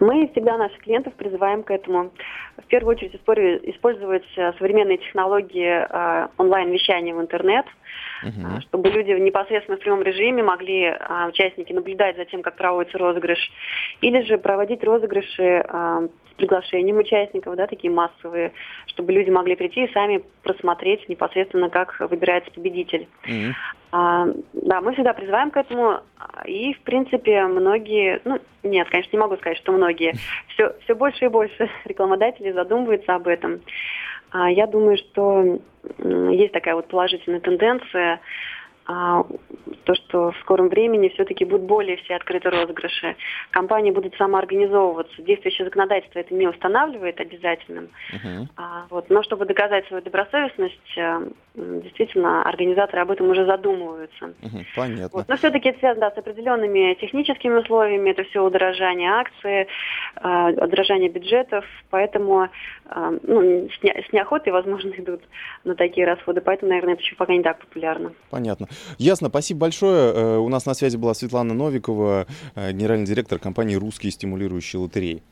Мы 0.00 0.28
всегда 0.32 0.56
наших 0.56 0.78
клиентов 0.78 1.14
призываем 1.14 1.62
к 1.62 1.70
этому. 1.70 2.10
В 2.56 2.66
первую 2.68 2.96
очередь 2.96 3.14
использовать 3.14 4.24
э, 4.36 4.52
современные 4.58 4.98
технологии 4.98 5.86
э, 5.86 6.28
онлайн-вещания 6.38 7.14
в 7.14 7.20
интернет, 7.20 7.66
угу. 8.22 8.60
чтобы 8.62 8.90
люди 8.90 9.10
непосредственно 9.12 9.76
в 9.76 9.80
прямом 9.80 10.02
режиме 10.02 10.42
могли, 10.42 10.94
участники, 11.28 11.72
наблюдать 11.72 12.16
за 12.16 12.24
тем, 12.24 12.42
как 12.42 12.56
проводится 12.56 12.98
розыгрыш, 12.98 13.50
или 14.00 14.22
же 14.22 14.38
проводить 14.38 14.82
розыгрыши 14.84 15.64
с 15.66 16.34
приглашением 16.36 16.98
участников, 16.98 17.56
да, 17.56 17.66
такие 17.66 17.92
массовые, 17.92 18.52
чтобы 18.86 19.12
люди 19.12 19.30
могли 19.30 19.56
прийти 19.56 19.84
и 19.84 19.92
сами 19.92 20.22
просмотреть 20.42 21.08
непосредственно, 21.08 21.68
как 21.68 21.98
выбирается 22.00 22.50
победитель. 22.50 23.08
Mm-hmm. 23.26 23.52
А, 23.92 24.26
да, 24.52 24.80
мы 24.80 24.92
всегда 24.94 25.12
призываем 25.12 25.50
к 25.50 25.56
этому, 25.56 26.00
и, 26.46 26.74
в 26.74 26.80
принципе, 26.82 27.44
многие, 27.46 28.20
ну, 28.24 28.38
нет, 28.62 28.88
конечно, 28.88 29.10
не 29.12 29.20
могу 29.20 29.36
сказать, 29.36 29.58
что 29.58 29.72
многие, 29.72 30.14
все, 30.54 30.74
все 30.84 30.94
больше 30.94 31.24
и 31.24 31.28
больше 31.28 31.68
рекламодателей 31.84 32.52
задумываются 32.52 33.14
об 33.14 33.26
этом. 33.26 33.60
А, 34.30 34.50
я 34.50 34.66
думаю, 34.66 34.96
что 34.96 35.60
есть 36.32 36.52
такая 36.52 36.74
вот 36.74 36.88
положительная 36.88 37.40
тенденция 37.40 38.20
то, 39.84 39.94
что 39.94 40.30
в 40.32 40.36
скором 40.40 40.68
времени 40.68 41.08
все-таки 41.08 41.44
будут 41.44 41.66
более 41.66 41.96
все 41.98 42.14
открыты 42.14 42.50
розыгрыши. 42.50 43.16
Компании 43.50 43.90
будут 43.90 44.14
самоорганизовываться. 44.16 45.22
Действующее 45.22 45.64
законодательство 45.64 46.18
это 46.18 46.34
не 46.34 46.46
устанавливает 46.46 47.20
обязательным. 47.20 47.88
Uh-huh. 48.12 48.46
А, 48.56 48.86
вот. 48.90 49.10
Но 49.10 49.22
чтобы 49.22 49.46
доказать 49.46 49.86
свою 49.86 50.02
добросовестность, 50.02 50.96
э, 50.96 51.28
действительно, 51.54 52.42
организаторы 52.42 53.02
об 53.02 53.10
этом 53.10 53.30
уже 53.30 53.44
задумываются. 53.46 54.26
Uh-huh. 54.42 54.64
Понятно. 54.76 55.08
Вот. 55.12 55.28
Но 55.28 55.36
все-таки 55.36 55.70
это 55.70 55.78
связано 55.78 56.10
да, 56.10 56.14
с 56.14 56.18
определенными 56.18 56.94
техническими 56.94 57.54
условиями. 57.54 58.10
Это 58.10 58.24
все 58.24 58.44
удорожание 58.44 59.10
акций, 59.10 59.66
э, 60.22 60.64
удорожание 60.64 61.08
бюджетов. 61.08 61.64
Поэтому 61.90 62.48
э, 62.90 63.18
ну, 63.22 63.68
с 63.70 64.12
неохотой, 64.12 64.52
возможно, 64.52 64.90
идут 64.98 65.22
на 65.64 65.74
такие 65.74 66.06
расходы. 66.06 66.40
Поэтому, 66.40 66.70
наверное, 66.70 66.94
это 66.94 67.02
еще 67.02 67.16
пока 67.16 67.32
не 67.32 67.42
так 67.42 67.58
популярно. 67.58 68.12
Понятно. 68.30 68.66
Ясно, 68.98 69.28
спасибо 69.28 69.60
большое. 69.60 70.12
Э, 70.12 70.36
у 70.38 70.48
нас 70.48 70.66
на 70.66 70.74
связи 70.74 70.96
была 70.96 71.14
Светлана 71.14 71.54
Новикова, 71.54 72.26
э, 72.54 72.72
генеральный 72.72 73.06
директор 73.06 73.38
компании 73.38 73.74
«Русские 73.74 74.12
стимулирующие 74.12 74.80
лотереи». 74.80 75.22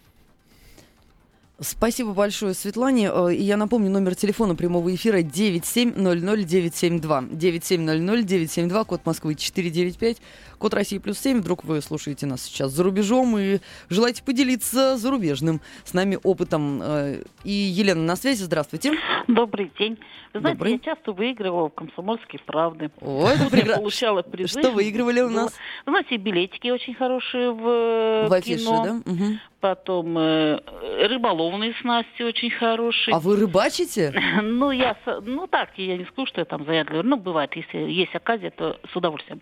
Спасибо 1.60 2.12
большое, 2.12 2.54
Светлане. 2.54 3.10
Э, 3.12 3.34
и 3.34 3.42
я 3.42 3.56
напомню, 3.56 3.90
номер 3.90 4.14
телефона 4.14 4.54
прямого 4.54 4.94
эфира 4.94 5.22
9700972. 5.22 7.30
9700972, 7.32 8.84
код 8.84 9.00
Москвы 9.04 9.34
495, 9.34 10.18
код 10.58 10.74
России 10.74 10.98
плюс 10.98 11.18
7. 11.18 11.40
Вдруг 11.40 11.64
вы 11.64 11.82
слушаете 11.82 12.26
нас 12.26 12.42
сейчас 12.42 12.70
за 12.70 12.84
рубежом 12.84 13.36
и 13.36 13.58
желаете 13.88 14.22
поделиться 14.22 14.96
зарубежным 14.96 15.60
с 15.82 15.94
нами 15.94 16.16
опытом. 16.22 16.80
Э, 16.80 17.22
и 17.42 17.50
Елена 17.50 18.02
на 18.02 18.14
связи, 18.14 18.44
здравствуйте. 18.44 18.92
Добрый 19.26 19.72
день. 19.76 19.98
Вы 20.34 20.40
знаете, 20.40 20.58
Добрый. 20.58 20.72
я 20.74 20.78
часто 20.78 21.12
выигрывала 21.12 21.70
в 21.70 21.74
«Комсомольской 21.74 22.38
правды». 22.46 22.90
О, 23.00 23.26
это 23.28 23.50
прекрасно. 23.50 23.82
получала 23.82 24.22
призы. 24.22 24.60
Что 24.60 24.70
выигрывали 24.70 25.22
у 25.22 25.30
нас? 25.30 25.52
Нас 25.86 26.04
и 26.10 26.18
билетики 26.18 26.70
очень 26.70 26.94
хорошие 26.94 27.50
в, 27.50 28.28
в 28.28 28.32
афише, 28.32 28.64
кино. 28.64 28.84
да? 28.84 28.92
Угу. 29.10 29.24
Потом 29.60 30.16
э, 30.16 30.60
рыболовные 31.08 31.74
снасти 31.80 32.22
очень 32.22 32.50
хорошие. 32.50 33.14
А 33.14 33.18
вы 33.18 33.36
рыбачите? 33.36 34.12
Ну, 34.40 34.70
я, 34.70 34.96
ну 35.22 35.46
так, 35.46 35.70
я 35.76 35.96
не 35.96 36.04
скажу, 36.04 36.26
что 36.26 36.40
я 36.40 36.44
там 36.44 36.64
заядливая. 36.64 37.02
Ну, 37.02 37.16
бывает, 37.16 37.54
если 37.56 37.78
есть 37.78 38.14
оказия, 38.14 38.50
то 38.50 38.78
с 38.92 38.96
удовольствием. 38.96 39.40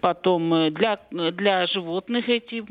Потом 0.00 0.52
э, 0.52 0.70
для, 0.70 0.98
для 1.10 1.66
животных 1.66 2.28
эти 2.28 2.64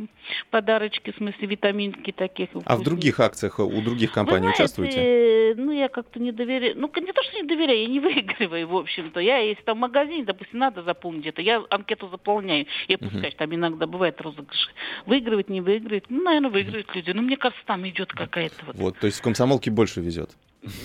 подарочки, 0.50 1.12
в 1.12 1.18
смысле 1.18 1.48
витаминки 1.48 2.12
таких. 2.12 2.50
А 2.66 2.76
в 2.76 2.84
других 2.84 3.20
акциях 3.20 3.60
у 3.60 3.82
других 3.82 4.12
компаний 4.12 4.48
Вы 4.48 4.56
знаете, 4.56 4.64
участвуете? 4.64 5.56
Ну, 5.58 5.72
я 5.72 5.88
как-то 5.88 6.20
не 6.20 6.32
доверяю. 6.32 6.74
Ну, 6.78 6.92
не 6.96 7.14
то, 7.14 7.24
что 7.24 7.38
не 7.38 7.44
доверяю, 7.44 7.82
я 7.82 7.88
не 7.88 8.00
выигрываю, 8.02 8.68
в 8.68 8.76
общем-то. 8.76 9.20
Я, 9.20 9.38
если 9.38 9.64
там 9.64 9.78
в 9.78 9.82
магазине, 9.82 10.26
допустим, 10.26 10.60
надо 10.60 10.84
заполнить 10.84 11.26
это, 11.26 11.42
я 11.42 11.64
анкету 11.70 12.10
заполняю. 12.10 12.66
Я 12.88 12.98
пускай, 12.98 13.30
uh-huh. 13.30 13.38
там 13.38 13.56
иногда 13.56 13.88
бывает 13.88 14.20
розыгрыш. 14.20 14.70
Выигрывать, 15.06 15.50
не 15.50 15.62
выигрывать. 15.62 16.06
Ну, 16.10 16.24
наверное, 16.24 16.50
выигрывать 16.50 16.81
uh-huh. 16.88 16.96
люди. 16.96 17.12
Ну, 17.12 17.22
мне 17.22 17.38
кажется, 17.38 17.64
там 17.66 17.88
идет 17.88 18.12
какая-то 18.14 18.66
вот... 18.66 18.76
Вот, 18.76 19.00
то 19.00 19.08
есть 19.08 19.20
в 19.20 19.22
комсомолке 19.22 19.72
больше 19.72 20.02
везет. 20.02 20.32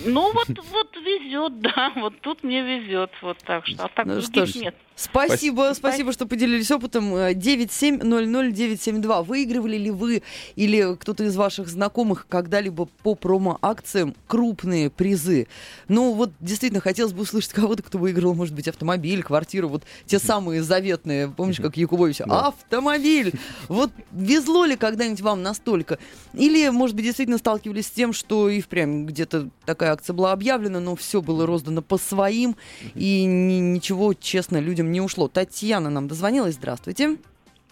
Ну 0.05 0.33
вот, 0.33 0.47
вот 0.47 0.95
везет, 0.95 1.61
да, 1.61 1.91
вот 1.95 2.19
тут 2.21 2.43
мне 2.43 2.61
везет, 2.61 3.11
вот 3.21 3.37
так 3.45 3.67
что, 3.67 3.85
а 3.85 3.89
так 3.89 4.07
ну, 4.07 4.21
других 4.21 4.55
нет. 4.55 4.75
Спасибо, 4.97 5.71
спасибо, 5.75 6.11
что 6.11 6.25
поделились 6.25 6.71
опытом. 6.71 7.13
9700972. 7.13 9.23
Выигрывали 9.23 9.77
ли 9.77 9.91
вы 9.91 10.23
или 10.55 10.95
кто-то 10.95 11.23
из 11.23 11.35
ваших 11.35 11.67
знакомых 11.67 12.25
когда-либо 12.27 12.87
по 13.03 13.13
промо-акциям 13.13 14.15
крупные 14.25 14.89
призы? 14.89 15.47
Ну, 15.87 16.13
вот 16.13 16.31
действительно 16.39 16.81
хотелось 16.81 17.13
бы 17.13 17.21
услышать 17.21 17.53
кого-то, 17.53 17.83
кто 17.83 17.99
выиграл, 17.99 18.33
может 18.33 18.55
быть, 18.55 18.67
автомобиль, 18.67 19.21
квартиру, 19.21 19.69
вот 19.69 19.83
те 20.07 20.17
самые 20.17 20.63
заветные, 20.63 21.27
помнишь, 21.27 21.57
как 21.57 21.77
Якубович? 21.77 22.17
Да. 22.25 22.47
Автомобиль! 22.47 23.33
Вот 23.67 23.91
везло 24.11 24.65
ли 24.65 24.77
когда-нибудь 24.77 25.21
вам 25.21 25.43
настолько? 25.43 25.99
Или, 26.33 26.69
может 26.69 26.95
быть, 26.95 27.05
действительно 27.05 27.37
сталкивались 27.37 27.85
с 27.87 27.91
тем, 27.91 28.13
что 28.13 28.49
и 28.49 28.61
впрямь 28.61 29.05
где-то 29.05 29.49
такая 29.67 29.91
акция 29.91 30.15
была 30.15 30.31
объявлена, 30.31 30.79
но 30.79 30.95
все 30.95 31.21
было 31.21 31.45
роздано 31.45 31.83
по 31.83 31.97
своим, 31.97 32.55
и 32.95 33.25
ни, 33.25 33.59
ничего, 33.59 34.13
честно, 34.15 34.57
людям 34.57 34.91
не 34.91 35.01
ушло. 35.01 35.27
Татьяна 35.27 35.91
нам 35.91 36.07
дозвонилась. 36.07 36.55
Здравствуйте. 36.55 37.17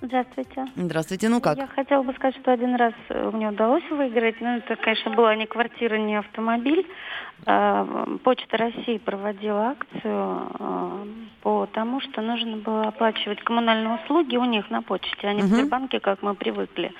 Здравствуйте. 0.01 0.65
Здравствуйте, 0.75 1.29
ну 1.29 1.39
как? 1.39 1.57
Я 1.57 1.67
хотела 1.67 2.03
бы 2.03 2.13
сказать, 2.13 2.35
что 2.41 2.51
один 2.51 2.75
раз 2.75 2.93
э, 3.09 3.31
мне 3.33 3.47
удалось 3.47 3.89
выиграть. 3.89 4.35
Ну, 4.41 4.57
это, 4.57 4.75
конечно, 4.75 5.11
была 5.11 5.35
не 5.35 5.47
квартира, 5.47 5.95
не 5.95 6.17
автомобиль. 6.19 6.85
А, 7.45 8.05
Почта 8.23 8.57
России 8.57 8.97
проводила 8.97 9.69
акцию 9.69 10.01
а, 10.03 11.07
по 11.41 11.65
тому, 11.67 12.01
что 12.01 12.21
нужно 12.21 12.57
было 12.57 12.83
оплачивать 12.89 13.41
коммунальные 13.43 13.95
услуги 13.95 14.35
у 14.35 14.45
них 14.45 14.69
на 14.69 14.81
почте, 14.81 15.27
а 15.27 15.33
не 15.33 15.43
угу. 15.43 15.47
в 15.47 15.53
Сбербанке, 15.53 15.99
как 16.01 16.21
мы 16.21 16.35
привыкли. 16.35 16.91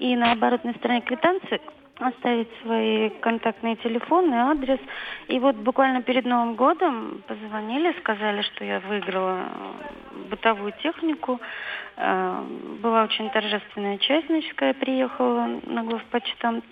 И 0.00 0.16
на 0.16 0.32
оборотной 0.32 0.74
стороне 0.74 1.02
квитанции 1.02 1.60
оставить 2.00 2.48
свои 2.62 3.10
контактные 3.20 3.76
телефоны, 3.76 4.34
адрес. 4.34 4.78
И 5.28 5.38
вот 5.38 5.56
буквально 5.56 6.02
перед 6.02 6.24
Новым 6.24 6.54
годом 6.54 7.22
позвонили, 7.26 7.94
сказали, 8.00 8.42
что 8.42 8.64
я 8.64 8.80
выиграла 8.80 9.38
э, 9.38 10.28
бытовую 10.30 10.72
технику. 10.82 11.40
Э, 11.96 12.42
была 12.82 13.04
очень 13.04 13.30
торжественная 13.30 13.98
часть, 13.98 14.26
значит, 14.26 14.54
когда 14.54 14.68
я 14.68 14.74
приехала 14.74 15.60
на 15.66 15.84
главпочтамт 15.84 16.64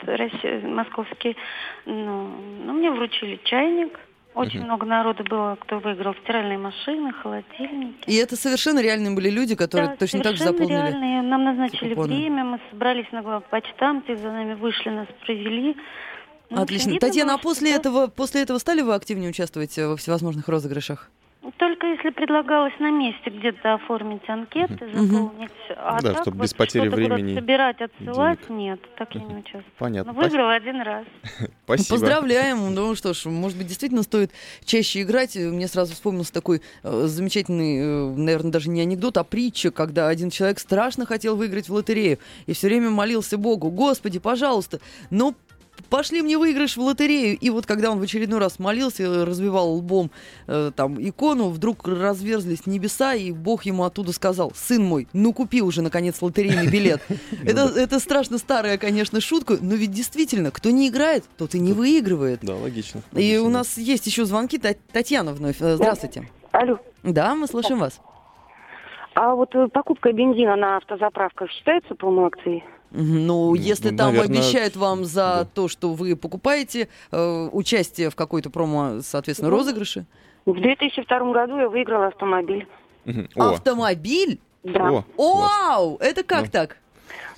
московский. 0.64 1.37
Ну, 1.85 2.30
ну, 2.64 2.73
мне 2.73 2.90
вручили 2.90 3.38
чайник, 3.44 3.99
очень 4.38 4.64
много 4.64 4.87
народу 4.87 5.25
было, 5.25 5.57
кто 5.61 5.78
выиграл 5.78 6.14
стиральные 6.23 6.59
машины, 6.59 7.12
холодильники. 7.12 8.09
И 8.09 8.14
это 8.14 8.37
совершенно 8.37 8.80
реальные 8.80 9.14
были 9.14 9.30
люди, 9.30 9.54
которые 9.54 9.90
да, 9.90 9.97
точно 9.97 10.21
так 10.21 10.37
же 10.37 10.45
заполнили? 10.45 10.73
реальные. 10.73 11.23
Нам 11.23 11.45
назначили 11.45 11.95
купоны. 11.95 12.14
время, 12.14 12.45
мы 12.45 12.61
собрались 12.71 13.11
на 13.12 13.23
главпочтамте, 13.23 14.16
за 14.16 14.30
нами 14.30 14.54
вышли, 14.54 14.90
нас 14.90 15.09
провели. 15.25 15.76
Ну, 16.50 16.62
Отлично. 16.62 16.99
Татьяна, 16.99 17.35
а 17.35 17.38
после 17.38 17.73
этого, 17.73 18.07
после 18.07 18.42
этого 18.42 18.59
стали 18.59 18.80
вы 18.80 18.95
активнее 18.95 19.30
участвовать 19.30 19.76
во 19.76 19.97
всевозможных 19.97 20.49
розыгрышах? 20.49 21.11
Только 21.59 21.88
если 21.88 22.11
предлагалось 22.11 22.73
на 22.79 22.91
месте 22.91 23.31
где-то 23.31 23.75
оформить 23.75 24.23
анкеты, 24.29 24.87
угу. 24.87 25.07
заполнить. 25.07 25.50
А 25.77 26.00
да, 26.00 26.12
так 26.12 26.23
чтобы 26.23 26.37
вот 26.37 26.45
без 26.45 26.55
потери 26.55 26.88
времени. 26.88 27.35
собирать, 27.35 27.81
отсылать, 27.81 28.38
денег. 28.49 28.61
нет, 28.61 28.81
так 28.97 29.12
я 29.15 29.21
не 29.23 29.35
участвовала. 29.35 29.65
Понятно. 29.77 30.12
Но 30.12 30.21
выиграла 30.21 30.55
один 30.55 30.81
раз. 30.81 31.05
Спасибо. 31.65 31.88
Поздравляем. 31.88 32.73
Ну 32.73 32.95
что 32.95 33.12
ж, 33.12 33.25
может 33.25 33.59
быть, 33.59 33.67
действительно 33.67 34.05
стоит 34.05 34.31
чаще 34.65 35.03
играть. 35.03 35.35
Мне 35.35 35.67
сразу 35.67 35.95
вспомнился 35.95 36.33
такой 36.33 36.62
э, 36.85 37.03
замечательный, 37.07 37.79
э, 37.79 38.17
наверное, 38.17 38.53
даже 38.53 38.71
не 38.71 38.81
анекдот, 38.81 39.19
а 39.19 39.25
притча, 39.25 39.73
когда 39.73 40.09
один 40.09 40.31
человек 40.31 40.61
страшно 40.61 41.07
хотел 41.07 41.35
выиграть 41.35 41.69
в 41.69 41.75
лотерею 41.75 42.19
и 42.47 42.53
все 42.53 42.69
время 42.69 42.91
молился 42.91 43.37
Богу, 43.37 43.71
Господи, 43.71 44.21
пожалуйста, 44.21 44.79
но 45.11 45.35
пошли 45.88 46.23
мне 46.23 46.38
выигрыш 46.38 46.76
в 46.76 46.80
лотерею. 46.80 47.37
И 47.38 47.50
вот 47.50 47.66
когда 47.66 47.90
он 47.90 47.99
в 47.99 48.02
очередной 48.02 48.38
раз 48.38 48.59
молился, 48.59 49.25
разбивал 49.25 49.75
лбом 49.75 50.11
э, 50.47 50.71
там 50.75 50.97
икону, 51.00 51.49
вдруг 51.49 51.87
разверзлись 51.87 52.66
небеса, 52.66 53.14
и 53.14 53.33
Бог 53.33 53.64
ему 53.64 53.85
оттуда 53.85 54.12
сказал, 54.12 54.52
сын 54.54 54.83
мой, 54.83 55.09
ну 55.12 55.33
купи 55.33 55.62
уже, 55.62 55.83
наконец, 55.83 56.21
лотерейный 56.23 56.68
билет. 56.68 57.02
Это, 57.45 57.73
это 57.78 57.99
страшно 57.99 58.38
старая, 58.38 58.78
конечно, 58.78 59.21
шутка, 59.21 59.57
но 59.61 59.75
ведь 59.75 59.90
действительно, 59.90 60.50
кто 60.50 60.71
не 60.71 60.88
играет, 60.88 61.25
тот 61.37 61.54
и 61.54 61.59
не 61.59 61.73
выигрывает. 61.73 62.40
Да, 62.42 62.57
логично. 62.57 63.02
И 63.12 63.38
у 63.38 63.49
нас 63.49 63.78
есть 63.78 64.07
еще 64.07 64.25
звонки. 64.25 64.59
Татьяна 64.92 65.33
вновь. 65.33 65.61
Э, 65.61 65.76
здравствуйте. 65.76 66.28
Алло. 66.52 66.78
Да, 67.02 67.35
мы 67.35 67.47
слушаем 67.47 67.80
вас. 67.80 68.00
А 69.14 69.35
вот 69.35 69.54
э, 69.54 69.68
покупка 69.68 70.12
бензина 70.12 70.57
на 70.57 70.76
автозаправках 70.76 71.50
считается 71.50 71.95
промо-акцией? 71.95 72.64
Ну, 72.90 73.54
если 73.54 73.90
там 73.90 74.14
Наверное, 74.14 74.38
обещают 74.38 74.76
вам 74.76 75.04
за 75.04 75.40
да. 75.40 75.45
то, 75.45 75.68
что 75.68 75.92
вы 75.92 76.16
покупаете, 76.16 76.88
э, 77.12 77.49
участие 77.52 78.11
в 78.11 78.16
какой-то 78.16 78.50
промо, 78.50 79.00
соответственно, 79.02 79.50
ну, 79.50 79.57
розыгрыше? 79.57 80.07
В 80.47 80.54
2002 80.61 81.33
году 81.33 81.59
я 81.59 81.68
выиграла 81.68 82.07
автомобиль. 82.07 82.66
Автомобиль? 83.37 84.40
Да. 84.64 85.04
О, 85.16 85.40
Вау! 85.40 85.97
Это 86.00 86.23
как 86.23 86.45
ну. 86.45 86.50
так? 86.50 86.76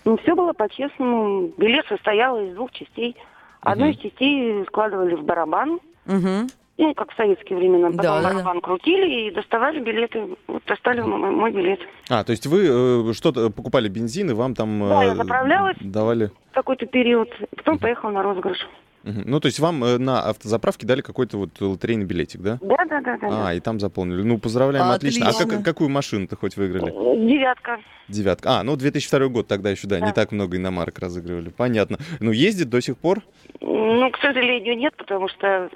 Ну, 0.04 0.16
все 0.19 0.35
было 0.35 0.52
по-честному. 0.52 1.49
Билет 1.59 1.87
состоял 1.88 2.40
из 2.40 2.54
двух 2.54 2.73
частей. 2.73 3.16
Одну 3.61 3.87
Мгм. 3.87 3.95
из 3.95 4.00
частей 4.00 4.64
складывали 4.66 5.14
в 5.14 5.23
барабан, 5.25 5.80
Мгм. 6.07 6.49
Ну, 6.81 6.95
как 6.95 7.13
в 7.13 7.17
советские 7.17 7.59
времена. 7.59 7.89
Потом 7.91 8.03
Да, 8.03 8.21
да, 8.23 8.29
да. 8.29 8.35
барабан 8.35 8.61
крутили 8.61 9.29
и 9.29 9.31
доставали 9.31 9.81
билеты. 9.81 10.37
Вот 10.47 10.63
достали 10.67 11.01
м- 11.01 11.13
м- 11.25 11.35
мой 11.35 11.53
билет. 11.53 11.81
А, 12.09 12.25
то 12.25 12.31
есть 12.33 12.47
вы 12.47 12.67
э, 13.11 13.13
что-то 13.13 13.51
покупали 13.51 13.89
бензин, 13.89 14.31
и 14.31 14.35
вам 14.35 14.55
там 14.55 14.81
Да, 14.89 15.03
э, 15.05 15.09
я 15.09 15.15
заправлялась. 15.15 15.77
давали... 15.81 16.31
В 16.51 16.55
какой-то 16.55 16.87
период. 16.87 17.29
Потом 17.57 17.79
поехал 17.79 18.11
на 18.11 18.23
розыгрыш. 18.23 18.67
Ну, 19.03 19.41
то 19.41 19.47
есть 19.47 19.59
вам 19.61 19.83
э, 19.83 19.97
на 19.97 20.21
автозаправке 20.21 20.87
дали 20.87 21.01
какой-то 21.01 21.39
вот 21.39 21.51
лотерейный 21.61 22.05
билетик, 22.05 22.43
да? 22.43 22.59
Да, 22.61 22.77
да, 22.85 23.01
да, 23.01 23.17
да. 23.19 23.49
А, 23.49 23.55
и 23.55 23.61
там 23.61 23.81
заполнили. 23.81 24.23
Ну, 24.23 24.37
поздравляем, 24.39 24.91
отлично. 24.91 25.27
А 25.27 25.31
Отлично. 25.31 25.57
как- 25.57 25.65
какую 25.65 25.89
машину-то 25.89 26.37
хоть 26.37 26.57
выиграли? 26.59 26.91
да. 26.91 27.17
Девятка. 27.17 27.79
Девятка. 28.09 28.59
А, 28.59 28.63
ну, 28.63 28.77
2002 28.77 29.29
год 29.29 29.47
тогда 29.47 29.71
еще, 29.71 29.87
да, 29.89 30.01
Да. 30.01 30.07
не 30.07 30.13
так 30.13 30.33
много 30.33 30.57
иномарок 30.59 30.99
разыгрывали. 30.99 31.49
Понятно. 31.49 31.97
Ну, 32.21 32.31
ездит 32.31 32.69
до 32.69 32.83
сих 32.83 32.99
пор? 32.99 33.21
Ну, 33.63 34.11
к 34.11 34.19
сожалению, 34.19 34.77
нет, 34.77 34.95
потому 34.99 35.29
что 35.29 35.47
э, 35.47 35.69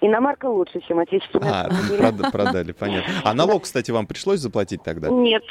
иномарка 0.00 0.46
лучше, 0.46 0.80
чем 0.80 0.98
отечественная. 0.98 1.64
А, 1.64 1.68
прода- 1.98 2.30
продали, 2.30 2.72
понятно. 2.72 3.12
А 3.24 3.34
налог, 3.34 3.64
кстати, 3.64 3.90
вам 3.90 4.06
пришлось 4.06 4.40
заплатить 4.40 4.82
тогда? 4.82 5.08
Нет, 5.10 5.44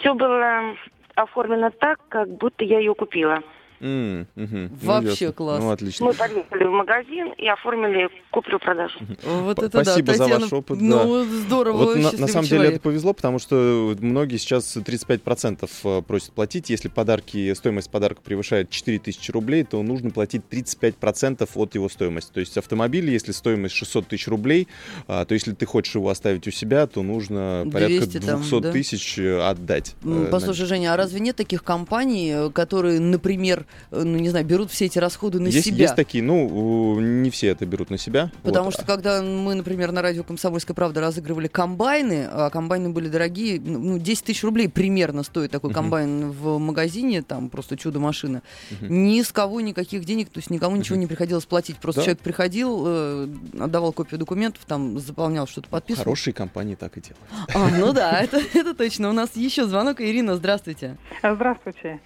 все 0.00 0.14
было 0.14 0.74
оформлено 1.14 1.70
так, 1.70 1.98
как 2.08 2.28
будто 2.28 2.64
я 2.64 2.78
ее 2.78 2.94
купила. 2.94 3.42
Мгм. 3.80 4.26
Ну, 4.34 4.68
Вообще 4.82 5.26
ясно. 5.26 5.32
класс. 5.32 5.60
Ну, 5.62 5.70
отлично. 5.70 6.06
Мы 6.06 6.14
подъехали 6.14 6.64
в 6.64 6.70
магазин 6.70 7.32
и 7.36 7.46
оформили 7.48 8.08
куплю-продажу. 8.30 8.98
Вот 9.24 9.58
это 9.58 9.82
спасибо 9.82 10.08
да, 10.08 10.12
за 10.14 10.18
Татьяна, 10.24 10.40
ваш 10.42 10.52
опыт, 10.52 10.80
Ну, 10.80 11.24
здорово, 11.24 11.76
Вот 11.76 11.96
на, 11.96 12.02
на 12.12 12.28
самом 12.28 12.44
деле 12.44 12.48
человек. 12.48 12.72
это 12.74 12.80
повезло, 12.80 13.12
потому 13.12 13.38
что 13.38 13.96
многие 14.00 14.36
сейчас 14.36 14.76
35% 14.76 15.68
э, 15.84 16.02
просят 16.02 16.32
платить. 16.32 16.70
Если 16.70 16.88
подарки, 16.88 17.52
стоимость 17.54 17.90
подарка 17.90 18.20
превышает 18.22 18.70
4000 18.70 19.30
рублей, 19.30 19.64
то 19.64 19.82
нужно 19.82 20.10
платить 20.10 20.42
35% 20.50 21.48
от 21.54 21.74
его 21.74 21.88
стоимости. 21.88 22.32
То 22.32 22.40
есть 22.40 22.56
автомобиль, 22.58 23.10
если 23.10 23.32
стоимость 23.32 23.74
600 23.74 24.08
тысяч 24.08 24.28
рублей, 24.28 24.68
а, 25.06 25.24
то 25.24 25.34
если 25.34 25.52
ты 25.52 25.66
хочешь 25.66 25.94
его 25.94 26.08
оставить 26.08 26.46
у 26.46 26.50
себя, 26.50 26.86
то 26.86 27.02
нужно 27.02 27.66
порядка 27.72 28.06
200 28.06 28.26
там, 28.26 28.40
200 28.40 28.60
да? 28.60 28.72
тысяч 28.72 29.18
э, 29.18 29.40
отдать. 29.40 29.94
Э, 30.04 30.28
Послушай, 30.30 30.66
Женя, 30.66 30.94
а 30.94 30.96
разве 30.96 31.20
нет 31.20 31.36
таких 31.36 31.62
компаний, 31.62 32.50
которые, 32.52 33.00
например, 33.00 33.66
ну 33.90 34.04
не 34.18 34.28
знаю, 34.28 34.44
берут 34.44 34.70
все 34.70 34.86
эти 34.86 34.98
расходы 34.98 35.40
на 35.40 35.48
есть, 35.48 35.66
себя? 35.66 35.84
есть 35.84 35.96
такие, 35.96 36.22
ну, 36.22 36.98
не 37.00 37.30
все 37.30 37.48
это 37.48 37.66
берут 37.66 37.90
на 37.90 37.98
себя. 37.98 38.30
Потому 38.42 38.66
Вот. 38.66 38.74
что 38.74 38.84
когда 38.84 39.22
мы, 39.22 39.54
например, 39.54 39.92
на 39.92 40.02
радио 40.02 40.22
«Комсомольская 40.24 40.74
правда» 40.74 41.00
разыгрывали 41.00 41.46
комбайны, 41.48 42.28
а 42.30 42.50
комбайны 42.50 42.90
были 42.90 43.08
дорогие, 43.08 43.60
ну, 43.60 43.98
10 43.98 44.24
тысяч 44.24 44.42
рублей 44.44 44.68
примерно 44.68 45.22
стоит 45.22 45.50
такой 45.50 45.70
Мгм. 45.70 45.74
комбайн 45.74 46.30
в 46.30 46.58
магазине, 46.58 47.22
там 47.22 47.48
просто 47.50 47.76
чудо-машина. 47.76 48.42
Мгм. 48.70 49.04
Ни 49.04 49.22
с 49.22 49.32
кого 49.32 49.60
никаких 49.60 50.04
денег, 50.04 50.28
то 50.30 50.38
есть 50.38 50.50
никому 50.50 50.76
ничего 50.76 50.94
Мгм. 50.96 51.00
не 51.02 51.06
приходилось 51.06 51.46
платить. 51.46 51.76
Просто 51.78 52.00
Да. 52.00 52.04
человек 52.06 52.20
приходил, 52.22 52.84
э, 52.86 53.28
отдавал 53.60 53.92
копию 53.92 54.18
документов, 54.18 54.62
там 54.66 54.98
заполнял 54.98 55.46
что-то, 55.46 55.68
подписывал. 55.68 56.04
Хорошие 56.04 56.34
компании 56.34 56.74
так 56.74 56.96
и 56.96 57.00
делают. 57.00 57.54
А, 57.54 57.68
ну 57.78 57.92
да, 57.92 58.20
это, 58.20 58.40
это 58.54 58.74
точно. 58.74 59.10
У 59.10 59.12
нас 59.12 59.30
еще 59.36 59.66
звонок. 59.66 60.00
Ирина, 60.00 60.36
здравствуйте. 60.36 60.96
Здравствуйте. 61.22 62.00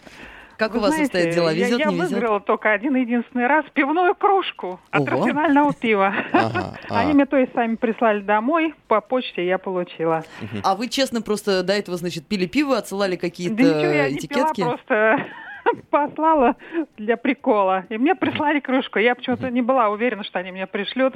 Как 0.58 0.72
Вы 0.72 0.78
у 0.78 0.82
вас 0.82 0.90
знаете, 0.94 1.04
обстоят 1.18 1.34
дела? 1.34 1.50
я- 1.52 1.66
Везет, 1.66 1.78
я, 1.80 1.86
не 1.86 1.94
везет? 1.96 2.10
выиграла 2.12 2.40
только 2.40 2.72
один 2.72 2.94
единственный 2.96 3.46
раз 3.46 3.64
пивную 3.72 4.14
кружку 4.14 4.80
от 4.90 5.00
Ого. 5.00 5.06
профессионального 5.10 5.72
пива. 5.72 6.14
Ага, 6.32 6.76
а. 6.90 7.00
Они 7.00 7.14
мне 7.14 7.26
то 7.26 7.36
есть 7.36 7.52
сами 7.52 7.76
прислали 7.76 8.20
домой, 8.20 8.74
по 8.88 9.00
почте 9.00 9.44
я 9.46 9.58
получила. 9.58 10.24
А 10.62 10.74
вы 10.74 10.88
честно 10.88 11.22
просто 11.22 11.62
до 11.62 11.72
этого, 11.72 11.96
значит, 11.96 12.26
пили 12.26 12.46
пиво, 12.46 12.76
отсылали 12.78 13.16
какие-то 13.16 13.56
Да 13.56 13.62
ничего 13.62 13.92
я 13.92 14.08
не 14.10 14.16
этикетки? 14.16 14.60
пила, 14.60 14.68
просто 14.76 15.26
послала 15.90 16.56
для 16.96 17.16
прикола. 17.16 17.84
И 17.88 17.96
мне 17.98 18.14
прислали 18.14 18.60
кружку. 18.60 18.98
Я 18.98 19.14
почему-то 19.14 19.50
не 19.50 19.62
была 19.62 19.88
уверена, 19.88 20.24
что 20.24 20.38
они 20.38 20.52
мне 20.52 20.66
пришлют. 20.66 21.14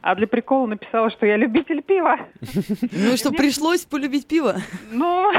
А 0.00 0.14
для 0.14 0.28
прикола 0.28 0.66
написала, 0.66 1.10
что 1.10 1.26
я 1.26 1.36
любитель 1.36 1.82
пива. 1.82 2.18
Ну 2.92 3.12
и 3.12 3.16
что, 3.16 3.32
пришлось 3.32 3.84
полюбить 3.84 4.26
пиво? 4.28 4.56
Ну, 4.92 5.32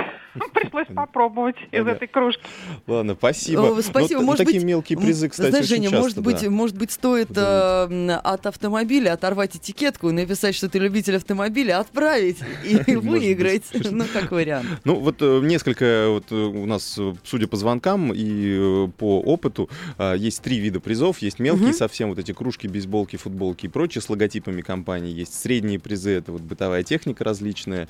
пришлось 0.54 0.88
попробовать 0.96 1.56
из 1.72 1.86
этой 1.86 2.08
кружки. 2.08 2.42
Ладно, 2.88 3.16
спасибо. 3.18 3.62
Ну, 3.62 3.82
Спасибо. 3.82 4.20
т- 4.22 4.26
Может 4.26 4.46
такие 4.46 4.60
быть, 4.60 4.68
мелкие 4.68 4.98
призы, 5.00 5.30
кстати, 5.30 5.50
Знаешь, 5.50 5.66
Женя, 5.68 5.90
может 5.90 6.20
быть, 6.22 6.48
может 6.48 6.78
быть, 6.78 6.92
стоит 6.92 7.30
э, 7.36 8.20
от 8.24 8.46
автомобиля 8.46 9.14
оторвать 9.14 9.56
этикетку, 9.56 10.12
написать, 10.12 10.56
что 10.56 10.70
ты 10.70 10.80
любитель 10.80 11.16
автомобиля, 11.18 11.80
отправить 11.80 12.38
и 12.64 12.96
выиграть. 12.96 13.64
Ну, 13.92 14.06
как 14.14 14.32
вариант. 14.32 14.68
Ну, 14.86 14.96
вот 14.96 15.18
э, 15.22 15.40
несколько, 15.44 16.06
вот 16.10 16.26
э, 16.32 16.36
у 16.36 16.66
нас, 16.66 16.98
судя 17.24 17.48
по 17.48 17.58
звонкам 17.58 18.12
и 18.14 18.88
по 18.98 19.20
опыту, 19.20 19.70
есть 20.16 20.42
три 20.42 20.60
вида 20.60 20.80
призов. 20.80 21.20
Есть 21.20 21.40
мелкие 21.40 21.74
совсем, 21.74 22.10
вот 22.10 22.20
эти 22.20 22.32
кружки, 22.34 22.68
бейсболки, 22.68 23.16
футболки 23.16 23.66
и 23.66 23.70
прочее 23.70 24.02
с 24.02 24.10
логотипами 24.10 24.62
компании. 24.62 25.12
Есть 25.12 25.34
средние 25.40 25.80
призы, 25.80 26.12
это 26.12 26.32
вот 26.32 26.42
бытовая 26.42 26.84
техника 26.84 27.24
различная 27.24 27.88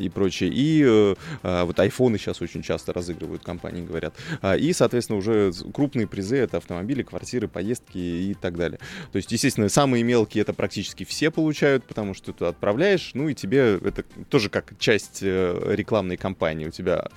и 0.00 0.08
прочее. 0.08 0.50
И 0.52 1.14
вот 1.42 1.78
айфоны 1.84 2.18
сейчас 2.18 2.42
очень 2.42 2.62
часто 2.62 2.92
разыгрывают 2.92 3.42
компании, 3.42 3.84
говорят. 3.84 4.14
А, 4.42 4.56
И, 4.56 4.72
соответственно, 4.72 5.18
уже 5.18 5.52
крупные 5.72 6.06
призы 6.06 6.36
это 6.36 6.56
автомобили, 6.56 7.02
квартиры, 7.02 7.48
поездки 7.48 7.98
и 7.98 8.34
так 8.34 8.56
далее. 8.56 8.78
То 9.12 9.16
есть, 9.16 9.30
естественно, 9.32 9.68
самые 9.68 10.02
мелкие 10.02 10.42
это 10.42 10.52
практически 10.52 11.04
все 11.04 11.30
получают, 11.30 11.84
потому 11.84 12.14
что 12.14 12.32
ты 12.32 12.44
отправляешь, 12.44 13.12
ну 13.14 13.28
и 13.28 13.34
тебе 13.34 13.76
это 13.76 14.04
тоже 14.28 14.50
как 14.50 14.78
часть 14.78 15.20
э, 15.22 15.72
рекламной 15.74 16.16
кампании. 16.16 16.66
У 16.66 16.70
тебя 16.70 17.08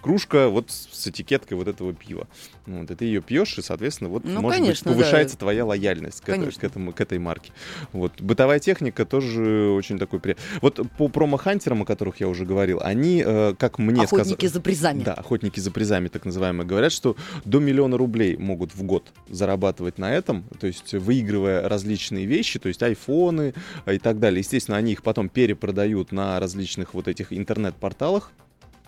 кружка 0.00 0.48
вот 0.48 0.70
с 0.70 1.06
этикеткой 1.06 1.56
вот 1.56 1.68
этого 1.68 1.92
пива. 1.94 2.26
Вот, 2.66 2.90
и 2.90 2.94
ты 2.94 3.04
ее 3.04 3.22
пьешь, 3.22 3.56
и, 3.58 3.62
соответственно, 3.62 4.10
вот, 4.10 4.24
Ну, 4.24 4.40
может 4.40 4.58
конечно, 4.58 4.90
быть, 4.90 4.98
да. 4.98 5.04
повышается 5.04 5.38
твоя 5.38 5.64
лояльность 5.64 6.20
к, 6.20 6.24
к 6.24 6.64
этому, 6.64 6.92
к 6.92 7.00
этой 7.00 7.18
марке. 7.18 7.52
Вот. 7.92 8.20
Бытовая 8.20 8.58
техника 8.58 9.04
тоже 9.04 9.70
очень 9.70 9.98
такой 9.98 10.18
при... 10.18 10.36
Вот 10.60 10.80
по 10.98 11.08
промо-хантерам, 11.08 11.82
о 11.82 11.84
которых 11.84 12.20
я 12.20 12.28
уже 12.28 12.44
говорил, 12.44 12.80
они, 12.82 13.22
э, 13.24 13.54
как 13.58 13.78
мне 13.78 14.05
Охотники 14.06 14.46
сказали... 14.46 14.52
за 14.52 14.60
призами. 14.60 15.02
Да, 15.02 15.14
охотники 15.14 15.60
за 15.60 15.70
призами, 15.70 16.08
так 16.08 16.24
называемые, 16.24 16.66
говорят, 16.66 16.92
что 16.92 17.16
до 17.44 17.60
миллиона 17.60 17.96
рублей 17.96 18.36
могут 18.36 18.74
в 18.74 18.82
год 18.82 19.12
зарабатывать 19.28 19.98
на 19.98 20.12
этом, 20.12 20.44
то 20.58 20.66
есть 20.66 20.92
выигрывая 20.92 21.68
различные 21.68 22.26
вещи, 22.26 22.58
то 22.58 22.68
есть 22.68 22.82
айфоны 22.82 23.54
э, 23.84 23.94
и 23.94 23.98
так 23.98 24.18
далее. 24.18 24.40
Естественно, 24.40 24.76
они 24.76 24.92
их 24.92 25.02
потом 25.02 25.28
перепродают 25.28 26.12
на 26.12 26.40
различных 26.40 26.94
вот 26.94 27.08
этих 27.08 27.32
интернет-порталах, 27.32 28.32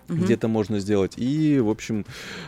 Мгм. 0.09 0.23
где 0.23 0.33
это 0.33 0.47
можно 0.47 0.79
сделать. 0.79 1.13
И, 1.17 1.59
в 1.59 1.69
общем, 1.69 2.05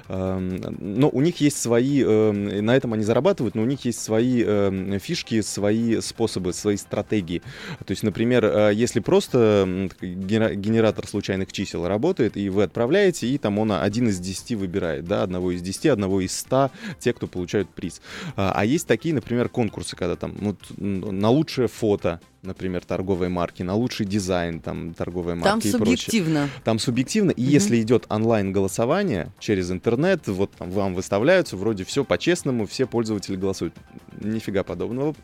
эм, 0.07 0.61
но 0.79 1.09
у 1.09 1.21
них 1.21 1.41
есть 1.41 1.61
свои, 1.61 2.03
эм, 2.03 2.65
на 2.65 2.75
этом 2.75 2.93
они 2.93 3.03
зарабатывают, 3.03 3.55
но 3.55 3.61
у 3.61 3.65
них 3.65 3.85
есть 3.85 4.01
свои 4.01 4.43
эм, 4.43 4.99
фишки, 4.99 5.41
свои 5.41 6.01
способы, 6.01 6.53
свои 6.53 6.77
стратегии. 6.77 7.41
То 7.85 7.91
есть, 7.91 8.03
например, 8.03 8.45
э, 8.45 8.71
если 8.73 8.99
просто 8.99 9.89
генератор 10.01 11.07
случайных 11.07 11.51
чисел 11.51 11.87
работает, 11.87 12.37
и 12.37 12.49
вы 12.49 12.63
отправляете, 12.63 13.27
и 13.27 13.37
там 13.37 13.59
он 13.59 13.71
один 13.71 14.07
из 14.09 14.19
десяти 14.19 14.55
выбирает, 14.55 15.05
да, 15.05 15.23
одного 15.23 15.51
из 15.51 15.61
десяти, 15.61 15.89
одного 15.89 16.21
из 16.21 16.35
ста, 16.35 16.71
те, 16.99 17.13
кто 17.13 17.27
получают 17.27 17.69
приз. 17.69 18.01
А 18.35 18.51
а 18.55 18.65
есть 18.65 18.87
такие, 18.87 19.15
например, 19.15 19.49
конкурсы, 19.49 19.95
когда 19.95 20.15
там 20.15 20.35
вот, 20.39 20.57
на 20.77 21.29
лучшее 21.29 21.67
фото, 21.67 22.19
например, 22.43 22.83
торговой 22.83 23.29
марки, 23.29 23.63
на 23.63 23.75
лучший 23.75 24.05
дизайн 24.05 24.59
там 24.59 24.93
торговой 24.93 25.35
марки 25.35 25.47
Там 25.47 25.59
и 25.59 25.61
прочее. 25.61 25.97
субъективно. 25.97 26.49
Там 26.63 26.79
субъективно, 26.79 27.31
и 27.31 27.43
Мгм. 27.43 27.49
если 27.51 27.81
идет 27.81 28.05
онлайн-голосование 28.09 29.31
через 29.39 29.71
интернет, 29.71 30.27
вот 30.27 30.51
там 30.51 30.71
вам 30.71 30.93
выставляются, 30.95 31.55
вроде 31.57 31.83
все 31.85 32.03
по-честному, 32.03 32.65
все 32.65 32.85
пользователи 32.85 33.35
голосуют. 33.35 33.73
Нифига 34.19 34.63
подобного. 34.63 35.15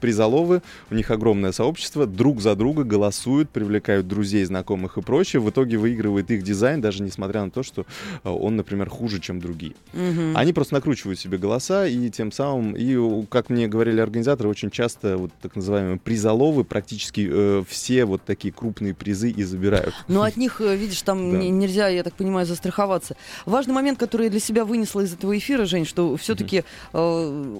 Призоловы, 0.00 0.62
у 0.90 0.94
них 0.94 1.10
огромное 1.10 1.52
сообщество, 1.52 2.06
друг 2.06 2.40
за 2.40 2.54
друга 2.56 2.84
голосуют, 2.84 3.50
привлекают 3.50 4.08
друзей, 4.08 4.42
знакомых 4.46 4.96
и 4.96 5.02
прочее. 5.02 5.40
В 5.42 5.50
итоге 5.50 5.76
выигрывает 5.76 6.30
их 6.30 6.42
дизайн, 6.42 6.80
даже 6.80 7.02
несмотря 7.02 7.44
на 7.44 7.50
то, 7.50 7.62
что 7.62 7.82
э, 8.22 8.30
он, 8.30 8.56
например, 8.56 8.88
хуже, 8.88 9.20
чем 9.20 9.40
другие. 9.40 9.74
Мгм. 9.92 10.38
Они 10.38 10.54
просто 10.54 10.72
накручивают 10.72 11.18
себе 11.20 11.36
голоса, 11.36 11.86
и 11.86 12.08
тем 12.08 12.32
самым, 12.32 12.74
и, 12.74 13.26
как 13.26 13.50
мне 13.50 13.68
говорили 13.68 14.00
организаторы, 14.00 14.48
очень 14.48 14.70
часто 14.70 15.18
вот 15.18 15.32
так 15.42 15.54
называемые 15.54 15.98
призоловы 15.98 16.63
практически 16.64 17.28
э, 17.30 17.62
все 17.68 18.04
вот 18.04 18.22
такие 18.24 18.52
крупные 18.52 18.94
призы 18.94 19.30
и 19.30 19.42
забирают. 19.44 19.94
Но 20.08 20.22
от 20.22 20.36
них, 20.36 20.60
э, 20.60 20.76
видишь, 20.76 21.02
там 21.02 21.30
Да. 21.32 21.38
не- 21.38 21.50
нельзя, 21.50 21.88
я 21.88 22.02
так 22.02 22.14
понимаю, 22.14 22.46
застраховаться. 22.46 23.16
Важный 23.46 23.74
момент, 23.74 23.98
который 23.98 24.24
я 24.24 24.30
для 24.30 24.40
себя 24.40 24.64
вынесла 24.64 25.00
из 25.02 25.12
этого 25.12 25.36
эфира, 25.36 25.64
Жень, 25.64 25.84
что 25.86 26.16
все-таки 26.16 26.64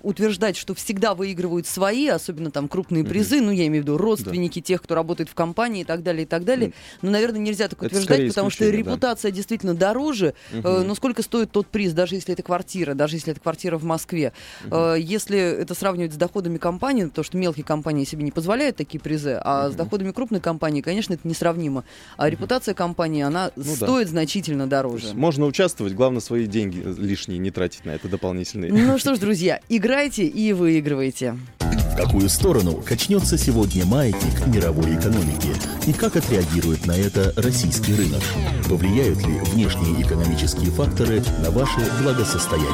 утверждать, 0.02 0.56
что 0.56 0.74
всегда 0.74 1.14
выигрывают 1.14 1.66
свои, 1.66 2.08
особенно 2.08 2.50
там 2.50 2.68
крупные 2.68 3.04
призы, 3.04 3.40
ну, 3.40 3.50
я 3.50 3.66
имею 3.66 3.82
в 3.82 3.86
виду 3.86 3.96
родственники 3.98 4.60
тех, 4.60 4.82
кто 4.82 4.94
работает 4.94 5.28
в 5.28 5.34
компании 5.34 5.82
и 5.82 5.84
так 5.84 6.02
далее, 6.02 6.22
и 6.24 6.26
так 6.26 6.44
далее. 6.44 6.72
Но, 7.02 7.10
наверное, 7.10 7.40
нельзя 7.40 7.68
так 7.68 7.78
Это 7.82 7.86
утверждать, 7.86 8.28
потому 8.28 8.50
что 8.50 8.64
исключение, 8.64 8.84
да. 8.84 8.90
репутация 8.90 9.30
действительно 9.30 9.74
дороже. 9.74 10.34
Э. 10.52 10.82
Но 10.86 10.94
сколько 10.94 11.22
стоит 11.22 11.50
тот 11.50 11.66
приз, 11.66 11.92
даже 11.92 12.14
если 12.14 12.34
это 12.34 12.42
квартира, 12.42 12.94
даже 12.94 13.16
если 13.16 13.32
это 13.32 13.40
квартира 13.40 13.78
в 13.78 13.84
Москве? 13.84 14.32
Э, 14.70 14.96
Если 14.98 15.38
это 15.38 15.74
сравнивать 15.74 16.12
с 16.14 16.16
доходами 16.16 16.58
компании, 16.58 17.04
потому 17.06 17.24
что 17.24 17.36
мелкие 17.36 17.64
компании 17.64 18.04
себе 18.04 18.24
не 18.24 18.30
позволяют 18.30 18.76
такие 18.76 18.93
призы, 18.98 19.38
а 19.42 19.70
с 19.70 19.74
доходами 19.74 20.10
крупной 20.12 20.40
компании, 20.40 20.80
конечно, 20.80 21.14
это 21.14 21.26
несравнимо. 21.26 21.84
А 22.16 22.28
репутация 22.28 22.74
компании, 22.74 23.22
она 23.22 23.50
Ну 23.56 23.64
да. 23.64 23.86
стоит 23.86 24.08
значительно 24.08 24.64
То 24.64 24.70
дороже. 24.70 25.14
Можно 25.14 25.46
участвовать, 25.46 25.94
главное 25.94 26.20
свои 26.20 26.46
деньги 26.46 26.82
лишние 26.98 27.38
не 27.38 27.50
тратить 27.50 27.84
на 27.84 27.90
это 27.90 28.08
дополнительные. 28.08 28.72
Ну 28.72 28.98
что 28.98 29.14
ж, 29.14 29.18
друзья, 29.18 29.60
играйте 29.68 30.24
и 30.24 30.52
выигрывайте. 30.52 31.36
В 31.60 31.96
какую 31.96 32.28
сторону 32.28 32.82
качнется 32.84 33.38
сегодня 33.38 33.86
маятник 33.86 34.46
мировой 34.48 34.96
экономики? 34.96 35.50
И 35.86 35.92
как 35.92 36.16
отреагирует 36.16 36.86
на 36.86 36.92
это 36.92 37.32
российский 37.36 37.94
рынок? 37.94 38.20
Повлияют 38.68 39.24
ли 39.24 39.38
внешние 39.52 40.02
экономические 40.02 40.72
факторы 40.72 41.22
на 41.40 41.50
ваше 41.52 41.78
благосостояние? 42.02 42.70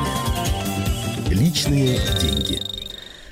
Личные 1.28 1.98
деньги. 2.20 2.79